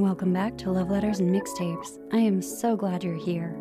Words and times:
Welcome 0.00 0.32
back 0.32 0.56
to 0.58 0.70
Love 0.70 0.88
Letters 0.88 1.20
and 1.20 1.30
Mixtapes. 1.30 1.98
I 2.10 2.16
am 2.16 2.40
so 2.40 2.74
glad 2.74 3.04
you're 3.04 3.14
here. 3.14 3.54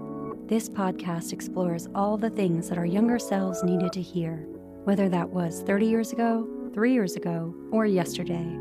This 0.47 0.69
podcast 0.69 1.33
explores 1.33 1.89
all 1.93 2.17
the 2.17 2.29
things 2.29 2.69
that 2.69 2.77
our 2.77 2.85
younger 2.85 3.19
selves 3.19 3.61
needed 3.61 3.91
to 3.91 4.01
hear, 4.01 4.47
whether 4.85 5.09
that 5.09 5.29
was 5.29 5.63
30 5.63 5.87
years 5.87 6.13
ago, 6.13 6.47
three 6.73 6.93
years 6.93 7.17
ago, 7.17 7.53
or 7.73 7.85
yesterday. 7.85 8.57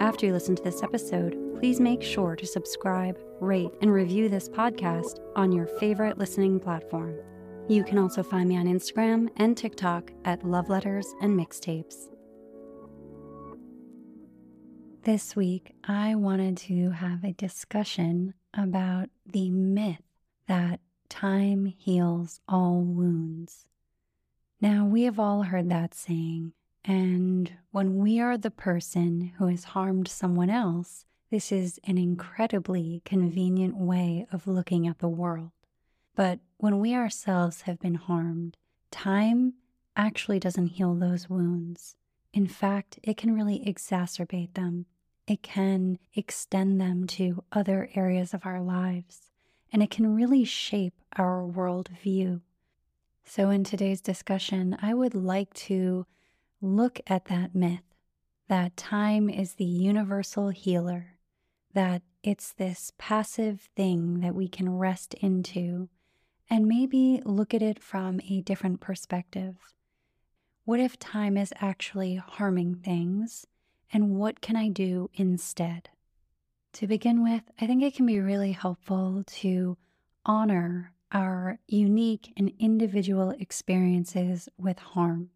After 0.00 0.24
you 0.24 0.32
listen 0.32 0.56
to 0.56 0.62
this 0.62 0.82
episode, 0.82 1.36
please 1.60 1.78
make 1.78 2.02
sure 2.02 2.36
to 2.36 2.46
subscribe, 2.46 3.18
rate, 3.38 3.72
and 3.82 3.92
review 3.92 4.30
this 4.30 4.48
podcast 4.48 5.18
on 5.36 5.52
your 5.52 5.66
favorite 5.66 6.16
listening 6.16 6.58
platform. 6.58 7.16
You 7.68 7.84
can 7.84 7.98
also 7.98 8.22
find 8.22 8.48
me 8.48 8.56
on 8.56 8.64
Instagram 8.64 9.28
and 9.36 9.54
TikTok 9.54 10.10
at 10.24 10.42
Love 10.42 10.70
Letters 10.70 11.14
and 11.20 11.38
Mixtapes. 11.38 12.13
This 15.04 15.36
week, 15.36 15.76
I 15.84 16.14
wanted 16.14 16.56
to 16.56 16.92
have 16.92 17.24
a 17.24 17.34
discussion 17.34 18.32
about 18.54 19.10
the 19.26 19.50
myth 19.50 20.00
that 20.46 20.80
time 21.10 21.66
heals 21.66 22.40
all 22.48 22.80
wounds. 22.80 23.66
Now, 24.62 24.86
we 24.86 25.02
have 25.02 25.18
all 25.18 25.42
heard 25.42 25.68
that 25.68 25.92
saying, 25.92 26.54
and 26.86 27.52
when 27.70 27.98
we 27.98 28.18
are 28.18 28.38
the 28.38 28.50
person 28.50 29.32
who 29.36 29.48
has 29.48 29.64
harmed 29.64 30.08
someone 30.08 30.48
else, 30.48 31.04
this 31.30 31.52
is 31.52 31.78
an 31.84 31.98
incredibly 31.98 33.02
convenient 33.04 33.76
way 33.76 34.26
of 34.32 34.46
looking 34.46 34.86
at 34.86 35.00
the 35.00 35.08
world. 35.08 35.50
But 36.16 36.38
when 36.56 36.80
we 36.80 36.94
ourselves 36.94 37.62
have 37.62 37.78
been 37.78 37.96
harmed, 37.96 38.56
time 38.90 39.52
actually 39.96 40.40
doesn't 40.40 40.68
heal 40.68 40.94
those 40.94 41.28
wounds. 41.28 41.94
In 42.32 42.46
fact, 42.46 42.98
it 43.02 43.18
can 43.18 43.34
really 43.34 43.62
exacerbate 43.66 44.54
them 44.54 44.86
it 45.26 45.42
can 45.42 45.98
extend 46.14 46.80
them 46.80 47.06
to 47.06 47.44
other 47.52 47.88
areas 47.94 48.34
of 48.34 48.44
our 48.44 48.60
lives, 48.60 49.30
and 49.72 49.82
it 49.82 49.90
can 49.90 50.14
really 50.14 50.44
shape 50.44 50.94
our 51.16 51.42
worldview. 51.42 52.40
So, 53.24 53.50
in 53.50 53.64
today's 53.64 54.00
discussion, 54.00 54.76
I 54.82 54.92
would 54.92 55.14
like 55.14 55.54
to 55.54 56.06
look 56.60 57.00
at 57.06 57.26
that 57.26 57.54
myth 57.54 57.82
that 58.48 58.76
time 58.76 59.30
is 59.30 59.54
the 59.54 59.64
universal 59.64 60.50
healer, 60.50 61.18
that 61.72 62.02
it's 62.22 62.52
this 62.52 62.92
passive 62.98 63.68
thing 63.74 64.20
that 64.20 64.34
we 64.34 64.48
can 64.48 64.76
rest 64.76 65.14
into, 65.14 65.88
and 66.50 66.66
maybe 66.66 67.22
look 67.24 67.54
at 67.54 67.62
it 67.62 67.82
from 67.82 68.20
a 68.28 68.42
different 68.42 68.80
perspective. 68.80 69.72
What 70.64 70.80
if 70.80 70.98
time 70.98 71.36
is 71.36 71.52
actually 71.60 72.16
harming 72.16 72.76
things? 72.76 73.46
And 73.92 74.16
what 74.16 74.40
can 74.40 74.56
I 74.56 74.68
do 74.68 75.10
instead? 75.14 75.90
To 76.74 76.86
begin 76.86 77.22
with, 77.22 77.42
I 77.60 77.66
think 77.66 77.82
it 77.82 77.94
can 77.94 78.06
be 78.06 78.20
really 78.20 78.52
helpful 78.52 79.24
to 79.26 79.76
honor 80.26 80.92
our 81.12 81.58
unique 81.68 82.32
and 82.36 82.52
individual 82.58 83.30
experiences 83.30 84.48
with 84.58 84.78
harm 84.78 85.30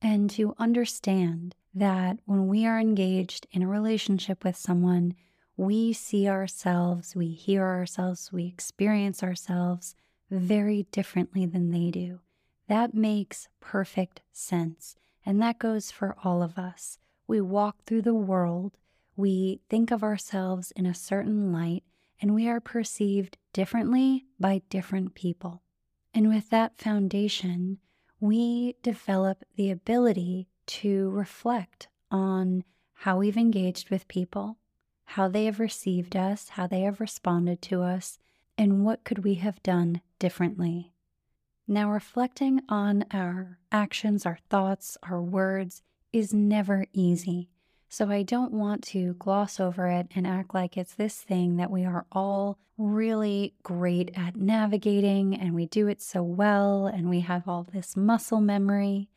and 0.00 0.30
to 0.30 0.54
understand 0.58 1.56
that 1.74 2.18
when 2.24 2.46
we 2.46 2.66
are 2.66 2.78
engaged 2.78 3.46
in 3.50 3.62
a 3.62 3.68
relationship 3.68 4.44
with 4.44 4.56
someone, 4.56 5.14
we 5.56 5.92
see 5.92 6.28
ourselves, 6.28 7.16
we 7.16 7.28
hear 7.28 7.64
ourselves, 7.64 8.32
we 8.32 8.46
experience 8.46 9.22
ourselves 9.22 9.96
very 10.30 10.84
differently 10.92 11.46
than 11.46 11.70
they 11.70 11.90
do. 11.90 12.20
That 12.68 12.94
makes 12.94 13.48
perfect 13.60 14.20
sense. 14.32 14.96
And 15.26 15.40
that 15.42 15.58
goes 15.58 15.90
for 15.90 16.16
all 16.22 16.42
of 16.42 16.58
us 16.58 16.98
we 17.26 17.40
walk 17.40 17.84
through 17.84 18.02
the 18.02 18.14
world, 18.14 18.76
we 19.16 19.60
think 19.68 19.90
of 19.90 20.02
ourselves 20.02 20.72
in 20.72 20.86
a 20.86 20.94
certain 20.94 21.52
light, 21.52 21.84
and 22.20 22.34
we 22.34 22.48
are 22.48 22.60
perceived 22.60 23.38
differently 23.52 24.26
by 24.38 24.62
different 24.68 25.14
people. 25.14 25.62
And 26.12 26.28
with 26.28 26.50
that 26.50 26.78
foundation, 26.78 27.78
we 28.20 28.76
develop 28.82 29.44
the 29.56 29.70
ability 29.70 30.48
to 30.66 31.10
reflect 31.10 31.88
on 32.10 32.64
how 32.94 33.18
we've 33.18 33.36
engaged 33.36 33.90
with 33.90 34.08
people, 34.08 34.58
how 35.04 35.28
they 35.28 35.44
have 35.44 35.60
received 35.60 36.16
us, 36.16 36.50
how 36.50 36.66
they 36.66 36.82
have 36.82 37.00
responded 37.00 37.60
to 37.62 37.82
us, 37.82 38.18
and 38.56 38.84
what 38.84 39.04
could 39.04 39.24
we 39.24 39.34
have 39.34 39.62
done 39.62 40.00
differently. 40.18 40.92
Now, 41.66 41.90
reflecting 41.90 42.60
on 42.68 43.04
our 43.10 43.58
actions, 43.72 44.24
our 44.24 44.38
thoughts, 44.48 44.96
our 45.02 45.20
words 45.20 45.82
is 46.14 46.32
never 46.32 46.86
easy. 46.92 47.50
So 47.88 48.08
I 48.08 48.22
don't 48.22 48.52
want 48.52 48.84
to 48.84 49.14
gloss 49.14 49.58
over 49.58 49.88
it 49.88 50.06
and 50.14 50.26
act 50.26 50.54
like 50.54 50.76
it's 50.76 50.94
this 50.94 51.20
thing 51.20 51.56
that 51.56 51.70
we 51.70 51.84
are 51.84 52.06
all 52.12 52.56
really 52.78 53.54
great 53.62 54.12
at 54.16 54.36
navigating 54.36 55.34
and 55.34 55.54
we 55.54 55.66
do 55.66 55.88
it 55.88 56.00
so 56.00 56.22
well 56.22 56.86
and 56.86 57.10
we 57.10 57.20
have 57.20 57.48
all 57.48 57.64
this 57.64 57.96
muscle 57.96 58.40
memory. 58.40 59.08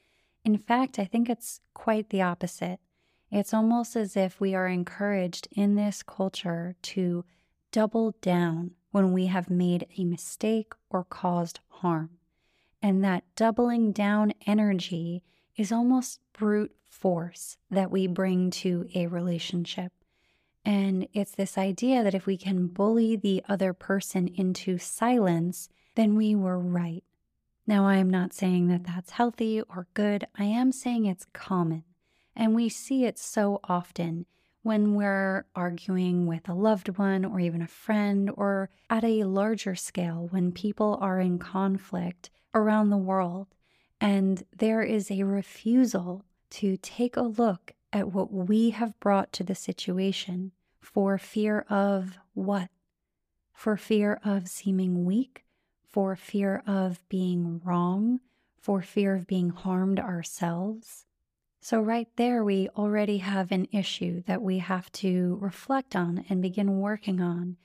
In 0.44 0.58
fact, 0.58 0.98
I 0.98 1.06
think 1.06 1.30
it's 1.30 1.62
quite 1.74 2.10
the 2.10 2.22
opposite. 2.24 2.80
It's 3.32 3.54
almost 3.54 3.96
as 3.96 4.18
if 4.18 4.40
we 4.40 4.56
are 4.56 4.68
encouraged 4.68 5.48
in 5.52 5.76
this 5.76 6.02
culture 6.02 6.76
to 6.82 7.26
double 7.72 8.16
down 8.22 8.72
when 8.92 9.12
we 9.14 9.28
have 9.28 9.50
made 9.50 9.86
a 9.98 10.04
mistake 10.04 10.74
or 10.90 11.04
caused 11.04 11.60
harm. 11.68 12.10
And 12.82 13.04
that 13.04 13.24
doubling 13.36 13.92
down 13.92 14.34
energy 14.48 15.24
is 15.58 15.72
almost 15.72 16.20
brute 16.38 16.74
force 16.90 17.58
that 17.70 17.92
we 17.92 18.08
bring 18.08 18.50
to 18.52 18.88
a 18.96 19.08
relationship. 19.08 19.92
And 20.64 21.08
it's 21.14 21.36
this 21.36 21.58
idea 21.58 22.04
that 22.04 22.16
if 22.16 22.26
we 22.26 22.38
can 22.38 22.68
bully 22.68 23.16
the 23.16 23.44
other 23.50 23.74
person 23.74 24.28
into 24.28 24.78
silence, 24.78 25.70
then 25.96 26.16
we 26.16 26.36
were 26.36 26.60
right. 26.60 27.04
Now, 27.66 27.86
I 27.86 27.96
am 27.96 28.10
not 28.10 28.34
saying 28.34 28.68
that 28.68 28.86
that's 28.86 29.12
healthy 29.12 29.62
or 29.62 29.88
good. 29.94 30.26
I 30.38 30.46
am 30.46 30.72
saying 30.72 31.06
it's 31.06 31.26
common. 31.34 31.84
And 32.36 32.56
we 32.56 32.70
see 32.70 33.06
it 33.06 33.18
so 33.18 33.60
often 33.64 34.26
when 34.62 34.96
we're 34.96 35.46
arguing 35.56 36.28
with 36.28 36.48
a 36.48 36.54
loved 36.54 36.98
one 36.98 37.24
or 37.24 37.40
even 37.40 37.62
a 37.62 37.68
friend, 37.68 38.30
or 38.36 38.70
at 38.90 39.04
a 39.04 39.24
larger 39.24 39.76
scale 39.76 40.28
when 40.32 40.52
people 40.52 40.98
are 41.00 41.20
in 41.20 41.40
conflict 41.40 42.30
around 42.54 42.90
the 42.90 42.98
world. 42.98 43.48
And 44.02 44.44
there 44.56 44.84
is 44.84 45.10
a 45.10 45.24
refusal 45.24 46.26
to 46.52 46.78
take 46.78 47.18
a 47.18 47.22
look 47.22 47.74
at 47.94 48.14
what 48.14 48.32
we 48.32 48.72
have 48.72 49.00
brought 49.00 49.32
to 49.34 49.44
the 49.44 49.56
situation 49.56 50.52
for 50.82 51.18
fear 51.18 51.66
of 51.70 52.18
what? 52.34 52.70
For 53.54 53.76
fear 53.78 54.20
of 54.24 54.48
seeming 54.48 55.06
weak, 55.06 55.46
for 55.84 56.16
fear 56.16 56.64
of 56.68 57.08
being 57.10 57.62
wrong, 57.64 58.20
for 58.60 58.82
fear 58.82 59.16
of 59.16 59.28
being 59.28 59.50
harmed 59.50 60.00
ourselves. 60.00 61.06
So, 61.60 61.82
right 61.82 62.08
there, 62.16 62.44
we 62.44 62.70
already 62.70 63.18
have 63.18 63.52
an 63.52 63.68
issue 63.72 64.24
that 64.28 64.42
we 64.42 64.60
have 64.60 64.92
to 64.94 65.38
reflect 65.42 65.96
on 65.96 66.24
and 66.30 66.42
begin 66.42 66.80
working 66.80 67.20
on. 67.20 67.58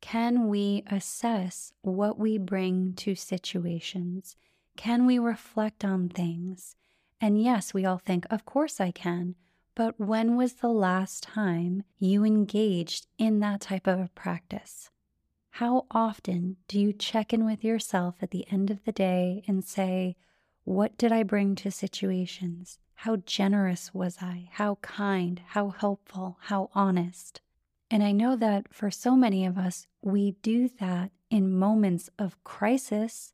Can 0.00 0.48
we 0.48 0.82
assess 0.86 1.72
what 1.82 2.18
we 2.18 2.38
bring 2.38 2.94
to 2.94 3.14
situations? 3.14 4.36
Can 4.76 5.04
we 5.04 5.18
reflect 5.18 5.84
on 5.84 6.08
things? 6.08 6.76
And 7.20 7.40
yes, 7.40 7.74
we 7.74 7.84
all 7.84 7.98
think, 7.98 8.26
of 8.30 8.44
course 8.44 8.80
I 8.80 8.90
can. 8.90 9.34
But 9.74 10.00
when 10.00 10.36
was 10.36 10.54
the 10.54 10.68
last 10.68 11.22
time 11.22 11.84
you 11.98 12.24
engaged 12.24 13.06
in 13.18 13.40
that 13.40 13.60
type 13.60 13.86
of 13.86 14.00
a 14.00 14.10
practice? 14.14 14.90
How 15.54 15.86
often 15.90 16.56
do 16.68 16.78
you 16.78 16.92
check 16.92 17.32
in 17.32 17.44
with 17.44 17.64
yourself 17.64 18.16
at 18.22 18.30
the 18.30 18.46
end 18.50 18.70
of 18.70 18.84
the 18.84 18.92
day 18.92 19.42
and 19.46 19.64
say, 19.64 20.16
What 20.64 20.96
did 20.96 21.12
I 21.12 21.22
bring 21.22 21.54
to 21.56 21.70
situations? 21.70 22.78
How 22.94 23.16
generous 23.16 23.94
was 23.94 24.18
I? 24.20 24.48
How 24.52 24.76
kind? 24.76 25.40
How 25.48 25.70
helpful? 25.70 26.38
How 26.42 26.70
honest? 26.74 27.40
And 27.90 28.02
I 28.02 28.12
know 28.12 28.36
that 28.36 28.72
for 28.72 28.90
so 28.90 29.16
many 29.16 29.44
of 29.44 29.58
us, 29.58 29.86
we 30.02 30.32
do 30.42 30.68
that 30.78 31.10
in 31.30 31.58
moments 31.58 32.10
of 32.18 32.42
crisis 32.44 33.32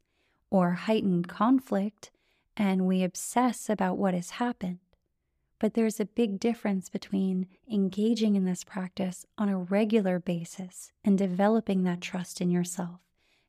or 0.50 0.72
heightened 0.72 1.28
conflict 1.28 2.10
and 2.56 2.86
we 2.86 3.02
obsess 3.02 3.68
about 3.68 3.98
what 3.98 4.14
has 4.14 4.30
happened. 4.30 4.78
But 5.58 5.74
there's 5.74 6.00
a 6.00 6.06
big 6.06 6.38
difference 6.38 6.88
between 6.88 7.46
engaging 7.70 8.36
in 8.36 8.44
this 8.44 8.64
practice 8.64 9.24
on 9.38 9.48
a 9.48 9.58
regular 9.58 10.18
basis 10.18 10.92
and 11.04 11.16
developing 11.16 11.84
that 11.84 12.00
trust 12.00 12.40
in 12.40 12.50
yourself 12.50 13.00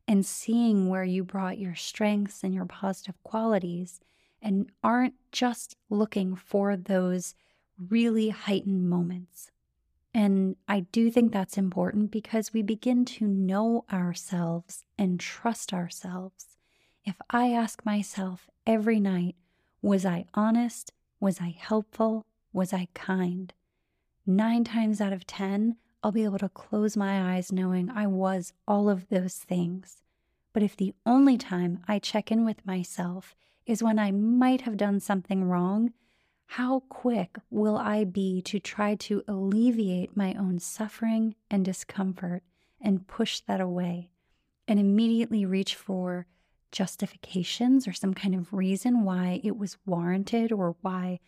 and 0.08 0.26
seeing 0.26 0.88
where 0.88 1.04
you 1.04 1.24
brought 1.24 1.60
your 1.60 1.76
strengths 1.76 2.44
and 2.44 2.54
your 2.54 2.66
positive 2.66 3.22
qualities 3.24 4.00
and 4.42 4.70
aren't 4.84 5.16
just 5.32 5.76
looking 5.90 6.36
for 6.36 6.78
those 6.78 7.36
really 7.90 8.30
heightened 8.30 8.90
moments. 8.90 9.52
And 10.14 10.56
I 10.68 10.82
do 10.92 11.12
think 11.12 11.32
that's 11.32 11.58
important 11.58 12.10
because 12.10 12.54
we 12.54 12.62
begin 12.62 13.04
to 13.06 13.28
know 13.28 13.84
ourselves 13.92 14.86
and 14.98 15.20
trust 15.20 15.74
ourselves 15.74 16.57
if 17.08 17.16
I 17.30 17.54
ask 17.54 17.86
myself 17.86 18.50
every 18.66 19.00
night, 19.00 19.38
was 19.82 20.06
I 20.06 20.26
honest? 20.34 20.92
Was 21.22 21.40
I 21.40 21.56
helpful? 21.58 22.26
Was 22.52 22.74
I 22.74 22.90
kind? 22.94 23.54
Nine 24.26 24.66
times 24.66 25.00
out 25.00 25.14
of 25.14 25.26
10, 25.26 25.78
I'll 26.04 26.12
be 26.12 26.26
able 26.26 26.40
to 26.40 26.50
close 26.50 26.98
my 26.98 27.34
eyes 27.34 27.50
knowing 27.50 27.90
I 27.90 28.08
was 28.08 28.52
all 28.68 28.90
of 28.90 29.08
those 29.08 29.36
things. 29.36 30.02
But 30.52 30.64
if 30.64 30.76
the 30.76 30.94
only 31.06 31.38
time 31.38 31.80
I 31.88 32.00
check 32.00 32.30
in 32.30 32.44
with 32.44 32.66
myself 32.66 33.38
is 33.66 33.82
when 33.82 34.00
I 34.00 34.12
might 34.12 34.62
have 34.62 34.76
done 34.76 35.00
something 35.00 35.46
wrong, 35.46 35.94
how 36.46 36.82
quick 36.90 37.38
will 37.50 37.78
I 37.78 38.04
be 38.04 38.42
to 38.42 38.60
try 38.60 38.96
to 38.96 39.24
alleviate 39.30 40.18
my 40.18 40.34
own 40.34 40.60
suffering 40.60 41.36
and 41.50 41.64
discomfort 41.64 42.44
and 42.82 43.08
push 43.08 43.40
that 43.42 43.62
away 43.62 44.10
and 44.68 44.78
immediately 44.78 45.46
reach 45.46 45.74
for 45.74 46.28
justifications 46.72 47.88
or 47.88 47.94
some 47.94 48.14
kind 48.14 48.36
of 48.36 48.54
reason 48.54 49.04
why 49.04 49.42
it 49.44 49.58
was 49.58 49.78
warranted 49.86 50.52
or 50.52 50.76
why 50.82 51.20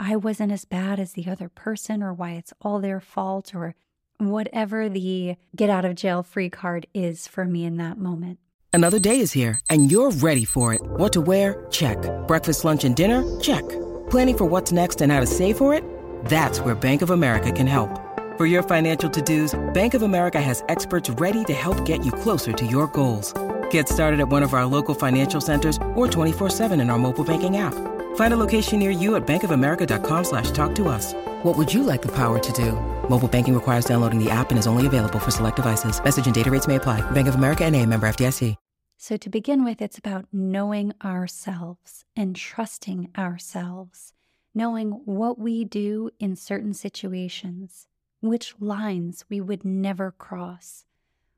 I 0.00 0.16
wasn't 0.16 0.52
as 0.52 0.64
bad 0.64 1.00
as 1.00 1.12
the 1.12 1.28
other 1.28 1.48
person 1.48 2.02
or 2.02 2.12
why 2.12 2.32
it's 2.32 2.52
all 2.60 2.80
their 2.80 3.00
fault 3.00 3.54
or 3.54 3.74
whatever 4.18 4.88
the 4.88 5.36
get 5.56 5.70
out 5.70 5.84
of 5.84 5.94
jail 5.94 6.22
free 6.22 6.50
card 6.50 6.86
is 6.94 7.26
for 7.26 7.44
me 7.44 7.64
in 7.64 7.76
that 7.78 7.98
moment. 7.98 8.38
Another 8.72 8.98
day 8.98 9.20
is 9.20 9.32
here 9.32 9.60
and 9.70 9.90
you're 9.90 10.10
ready 10.10 10.44
for 10.44 10.74
it. 10.74 10.80
What 10.82 11.12
to 11.14 11.20
wear? 11.20 11.66
Check. 11.70 11.98
Breakfast, 12.28 12.64
lunch, 12.64 12.84
and 12.84 12.94
dinner? 12.94 13.24
Check. 13.40 13.68
Planning 14.10 14.38
for 14.38 14.44
what's 14.44 14.72
next 14.72 15.00
and 15.00 15.10
how 15.10 15.20
to 15.20 15.26
save 15.26 15.58
for 15.58 15.74
it? 15.74 15.84
That's 16.26 16.60
where 16.60 16.74
Bank 16.74 17.02
of 17.02 17.10
America 17.10 17.50
can 17.50 17.66
help. 17.66 17.90
For 18.36 18.46
your 18.46 18.62
financial 18.62 19.10
to 19.10 19.20
dos, 19.20 19.58
Bank 19.74 19.94
of 19.94 20.02
America 20.02 20.40
has 20.40 20.62
experts 20.68 21.10
ready 21.10 21.44
to 21.44 21.52
help 21.52 21.84
get 21.84 22.04
you 22.04 22.12
closer 22.12 22.52
to 22.52 22.66
your 22.66 22.86
goals. 22.86 23.34
Get 23.70 23.88
started 23.88 24.20
at 24.20 24.28
one 24.28 24.42
of 24.42 24.54
our 24.54 24.66
local 24.66 24.94
financial 24.94 25.40
centers 25.40 25.78
or 25.96 26.06
24 26.06 26.50
7 26.50 26.80
in 26.80 26.90
our 26.90 26.98
mobile 26.98 27.24
banking 27.24 27.56
app. 27.56 27.74
Find 28.16 28.32
a 28.32 28.36
location 28.36 28.78
near 28.78 28.90
you 28.90 29.16
at 29.16 29.26
bankofamerica.com 29.26 30.24
slash 30.24 30.52
talk 30.52 30.74
to 30.76 30.88
us. 30.88 31.14
What 31.42 31.56
would 31.56 31.74
you 31.74 31.82
like 31.82 32.02
the 32.02 32.14
power 32.14 32.38
to 32.38 32.52
do? 32.52 32.72
Mobile 33.08 33.28
banking 33.28 33.54
requires 33.54 33.84
downloading 33.84 34.22
the 34.22 34.30
app 34.30 34.50
and 34.50 34.58
is 34.58 34.66
only 34.66 34.86
available 34.86 35.18
for 35.18 35.32
select 35.32 35.56
devices. 35.56 36.02
Message 36.02 36.26
and 36.26 36.34
data 36.34 36.50
rates 36.50 36.68
may 36.68 36.76
apply. 36.76 37.00
Bank 37.10 37.26
of 37.26 37.34
America 37.34 37.64
and 37.64 37.74
a 37.74 37.84
member 37.84 38.08
FDIC. 38.08 38.56
So 39.00 39.16
to 39.16 39.30
begin 39.30 39.62
with, 39.62 39.80
it's 39.80 39.96
about 39.96 40.26
knowing 40.32 40.92
ourselves 41.04 42.04
and 42.16 42.34
trusting 42.34 43.10
ourselves, 43.16 44.12
knowing 44.56 44.90
what 45.04 45.38
we 45.38 45.64
do 45.64 46.10
in 46.18 46.34
certain 46.34 46.74
situations, 46.74 47.86
which 48.20 48.56
lines 48.58 49.24
we 49.28 49.40
would 49.40 49.64
never 49.64 50.10
cross. 50.10 50.84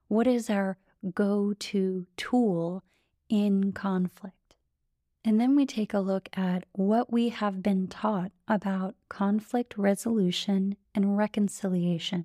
What 0.09 0.27
is 0.27 0.49
our 0.49 0.79
go-to 1.15 2.07
tool 2.17 2.83
in 3.29 3.73
conflict? 3.73 4.37
And 5.25 5.41
then 5.41 5.55
we 5.55 5.67
take 5.67 5.93
a 5.93 6.01
look 6.01 6.29
at 6.33 6.65
what 6.73 7.13
we 7.13 7.29
have 7.29 7.63
been 7.63 7.89
taught 7.89 8.33
about 8.49 8.95
conflict 9.09 9.77
resolution 9.77 10.77
and 10.95 11.17
reconciliation. 11.17 12.25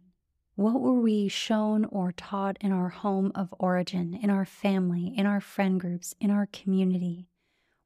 What 0.55 0.79
were 0.79 1.01
we 1.01 1.27
shown 1.27 1.83
or 1.85 2.13
taught 2.13 2.57
in 2.61 2.71
our 2.71 2.87
home 2.87 3.33
of 3.35 3.53
origin, 3.59 4.13
in 4.13 4.29
our 4.29 4.45
family, 4.45 5.13
in 5.17 5.25
our 5.25 5.41
friend 5.41 5.77
groups, 5.79 6.15
in 6.21 6.31
our 6.31 6.45
community? 6.45 7.27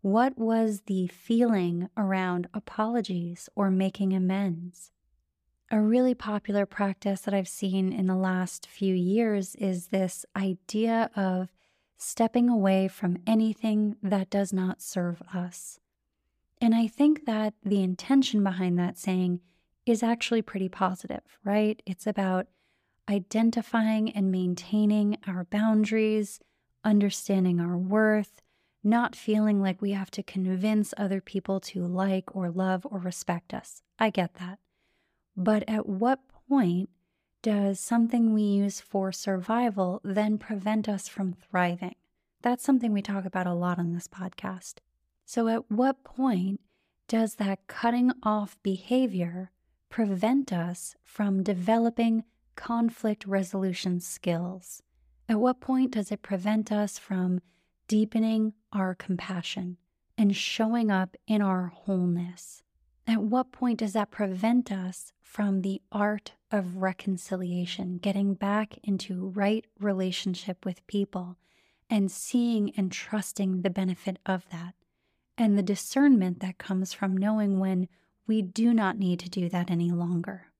What 0.02 0.38
was 0.38 0.82
the 0.82 1.08
feeling 1.08 1.90
around 1.98 2.48
apologies 2.54 3.50
or 3.56 3.72
making 3.72 4.14
amends? 4.14 4.92
A 5.72 5.80
really 5.80 6.16
popular 6.16 6.66
practice 6.66 7.22
that 7.22 7.34
I've 7.36 7.48
seen 7.48 7.94
in 7.94 8.08
the 8.08 8.16
last 8.16 8.66
few 8.66 8.96
years 8.96 9.54
is 9.56 9.88
this 9.88 10.26
idea 10.36 11.12
of 11.16 11.50
stepping 11.96 12.50
away 12.50 12.88
from 12.88 13.18
anything 13.28 13.96
that 14.02 14.32
does 14.32 14.52
not 14.52 14.82
serve 14.82 15.22
us. 15.32 15.80
And 16.60 16.74
I 16.74 16.88
think 16.88 17.26
that 17.28 17.54
the 17.64 17.84
intention 17.84 18.44
behind 18.44 18.80
that 18.80 18.98
saying 18.98 19.42
is 19.86 20.02
actually 20.02 20.42
pretty 20.42 20.70
positive, 20.70 21.38
right? 21.44 21.80
It's 21.86 22.08
about 22.08 22.48
identifying 23.08 24.10
and 24.10 24.32
maintaining 24.32 25.18
our 25.28 25.44
boundaries, 25.44 26.40
understanding 26.84 27.60
our 27.60 27.78
worth, 27.78 28.42
not 28.84 29.16
feeling 29.16 29.62
like 29.62 29.84
we 29.84 29.92
have 29.92 30.10
to 30.12 30.24
convince 30.24 30.96
other 30.98 31.22
people 31.22 31.60
to 31.60 31.86
like 31.86 32.36
or 32.36 32.50
love 32.50 32.88
or 32.90 32.98
respect 32.98 33.54
us. 33.54 33.84
I 34.00 34.10
get 34.10 34.34
that. 34.36 34.58
But 35.40 35.64
at 35.70 35.88
what 35.88 36.20
point 36.50 36.90
does 37.44 37.80
something 37.80 38.34
we 38.34 38.42
use 38.42 38.82
for 38.82 39.14
survival 39.14 40.02
then 40.04 40.38
prevent 40.38 40.90
us 40.90 41.08
from 41.08 41.32
thriving? 41.32 41.96
That's 42.42 42.62
something 42.62 42.92
we 42.92 43.02
talk 43.02 43.24
about 43.24 43.48
a 43.48 43.54
lot 43.54 43.80
on 43.80 43.94
this 43.94 44.10
podcast. 44.10 44.80
So, 45.26 45.48
at 45.48 45.72
what 45.72 46.04
point 46.04 46.60
does 47.08 47.36
that 47.36 47.68
cutting 47.68 48.12
off 48.22 48.58
behavior 48.64 49.52
prevent 49.88 50.52
us 50.52 50.98
from 51.06 51.42
developing 51.42 52.26
conflict 52.58 53.26
resolution 53.26 54.02
skills? 54.02 54.84
At 55.30 55.40
what 55.40 55.62
point 55.62 55.92
does 55.92 56.12
it 56.12 56.22
prevent 56.22 56.70
us 56.70 56.98
from 56.98 57.40
deepening 57.88 58.56
our 58.74 58.94
compassion 58.94 59.78
and 60.18 60.36
showing 60.36 60.92
up 60.92 61.16
in 61.28 61.42
our 61.42 61.68
wholeness? 61.68 62.62
At 63.10 63.24
what 63.24 63.52
point 63.52 63.80
does 63.80 63.94
that 63.94 64.12
prevent 64.12 64.72
us 64.72 65.14
from 65.20 65.64
the 65.64 65.82
art 65.92 66.34
of 66.52 66.78
reconciliation, 66.78 67.98
getting 67.98 68.36
back 68.36 68.78
into 68.84 69.30
right 69.30 69.66
relationship 69.80 70.64
with 70.64 70.86
people 70.86 71.36
and 71.90 72.12
seeing 72.12 72.72
and 72.78 72.92
trusting 72.92 73.64
the 73.64 73.72
benefit 73.72 74.20
of 74.28 74.48
that, 74.52 74.76
and 75.40 75.58
the 75.58 75.64
discernment 75.64 76.40
that 76.42 76.60
comes 76.60 76.94
from 76.94 77.18
knowing 77.18 77.60
when 77.60 77.88
we 78.28 78.44
do 78.44 78.76
not 78.76 79.00
need 79.00 79.20
to 79.22 79.30
do 79.30 79.50
that 79.50 79.72
any 79.72 79.90
longer? 79.90 80.52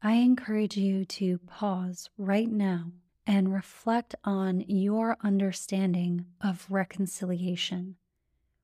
I 0.00 0.14
encourage 0.14 0.78
you 0.78 1.04
to 1.04 1.36
pause 1.40 2.08
right 2.16 2.50
now 2.50 2.92
and 3.26 3.52
reflect 3.52 4.14
on 4.24 4.64
your 4.66 5.18
understanding 5.22 6.24
of 6.40 6.70
reconciliation 6.70 7.96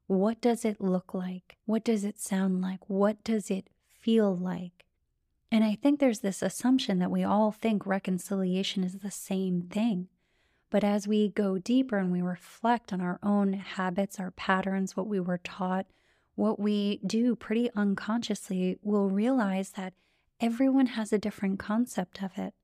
what 0.08 0.40
does 0.40 0.64
it 0.64 0.80
look 0.80 1.12
like? 1.12 1.58
What 1.66 1.84
does 1.84 2.02
it 2.02 2.18
sound 2.18 2.62
like? 2.62 2.80
What 2.88 3.22
does 3.22 3.50
it 3.50 3.68
feel 4.00 4.34
like? 4.34 4.86
And 5.52 5.62
I 5.62 5.74
think 5.74 6.00
there's 6.00 6.20
this 6.20 6.42
assumption 6.42 6.98
that 6.98 7.10
we 7.10 7.22
all 7.22 7.52
think 7.52 7.86
reconciliation 7.86 8.82
is 8.82 8.94
the 8.94 9.10
same 9.10 9.62
thing. 9.62 10.08
But 10.70 10.82
as 10.82 11.06
we 11.06 11.28
go 11.28 11.58
deeper 11.58 11.98
and 11.98 12.10
we 12.10 12.22
reflect 12.22 12.92
on 12.92 13.00
our 13.02 13.18
own 13.22 13.52
habits, 13.52 14.18
our 14.18 14.30
patterns, 14.30 14.96
what 14.96 15.06
we 15.06 15.20
were 15.20 15.38
taught, 15.38 15.86
what 16.34 16.58
we 16.58 17.00
do 17.06 17.36
pretty 17.36 17.70
unconsciously, 17.76 18.78
we'll 18.82 19.10
realize 19.10 19.70
that 19.70 19.92
everyone 20.40 20.86
has 20.86 21.12
a 21.12 21.18
different 21.18 21.58
concept 21.58 22.22
of 22.22 22.32
it. 22.38 22.54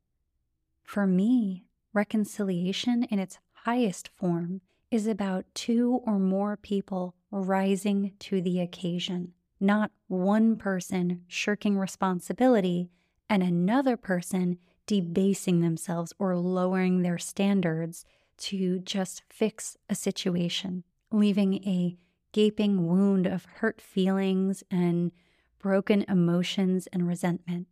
For 0.83 1.07
me, 1.07 1.65
reconciliation 1.93 3.05
in 3.05 3.19
its 3.19 3.39
highest 3.53 4.09
form 4.09 4.63
is 4.91 5.07
about 5.07 5.45
two 5.55 6.01
or 6.05 6.19
more 6.19 6.57
people 6.57 7.15
rising 7.35 8.13
to 8.21 8.41
the 8.41 8.61
occasion, 8.61 9.33
not 9.59 9.91
one 10.07 10.57
person 10.57 11.23
shirking 11.27 11.77
responsibility 11.77 12.91
and 13.29 13.43
another 13.43 13.97
person 13.97 14.59
debasing 14.87 15.61
themselves 15.61 16.13
or 16.19 16.37
lowering 16.37 17.03
their 17.03 17.19
standards 17.19 18.05
to 18.37 18.79
just 18.79 19.23
fix 19.29 19.77
a 19.91 19.95
situation, 19.95 20.85
leaving 21.11 21.55
a 21.65 21.97
gaping 22.33 22.87
wound 22.87 23.27
of 23.27 23.45
hurt 23.45 23.81
feelings 23.81 24.63
and 24.71 25.11
broken 25.59 26.05
emotions 26.09 26.87
and 26.93 27.09
resentment. 27.09 27.67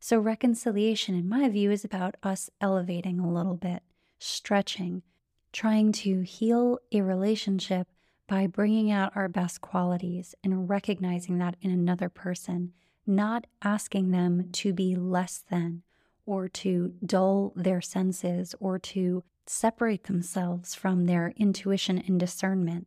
So, 0.00 0.18
reconciliation, 0.20 1.16
in 1.16 1.28
my 1.28 1.48
view, 1.48 1.72
is 1.72 1.84
about 1.84 2.16
us 2.22 2.50
elevating 2.60 3.18
a 3.18 3.32
little 3.32 3.56
bit, 3.56 3.82
stretching, 4.20 5.02
trying 5.52 5.90
to 5.92 6.20
heal 6.20 6.78
a 6.92 7.00
relationship 7.00 7.88
by 8.28 8.46
bringing 8.46 8.92
out 8.92 9.16
our 9.16 9.28
best 9.28 9.60
qualities 9.60 10.34
and 10.44 10.68
recognizing 10.68 11.38
that 11.38 11.56
in 11.60 11.70
another 11.72 12.08
person, 12.08 12.72
not 13.06 13.46
asking 13.62 14.10
them 14.10 14.50
to 14.52 14.72
be 14.72 14.94
less 14.94 15.42
than 15.50 15.82
or 16.26 16.46
to 16.46 16.92
dull 17.04 17.54
their 17.56 17.80
senses 17.80 18.54
or 18.60 18.78
to 18.78 19.24
separate 19.46 20.04
themselves 20.04 20.74
from 20.74 21.06
their 21.06 21.32
intuition 21.36 21.98
and 22.06 22.20
discernment. 22.20 22.86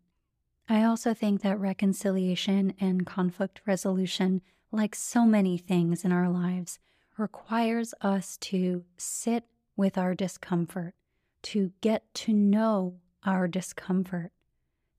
I 0.70 0.84
also 0.84 1.14
think 1.16 1.42
that 1.42 1.60
reconciliation 1.60 2.76
and 2.80 3.06
conflict 3.06 3.62
resolution, 3.66 4.42
like 4.72 4.94
so 4.94 5.26
many 5.26 5.58
things 5.58 6.06
in 6.06 6.12
our 6.12 6.30
lives, 6.30 6.78
requires 7.18 7.96
us 8.02 8.38
to 8.38 8.86
sit 8.96 9.46
with 9.76 9.98
our 9.98 10.14
discomfort, 10.14 10.94
to 11.42 11.72
get 11.82 12.14
to 12.14 12.32
know 12.32 13.00
our 13.26 13.48
discomfort, 13.48 14.32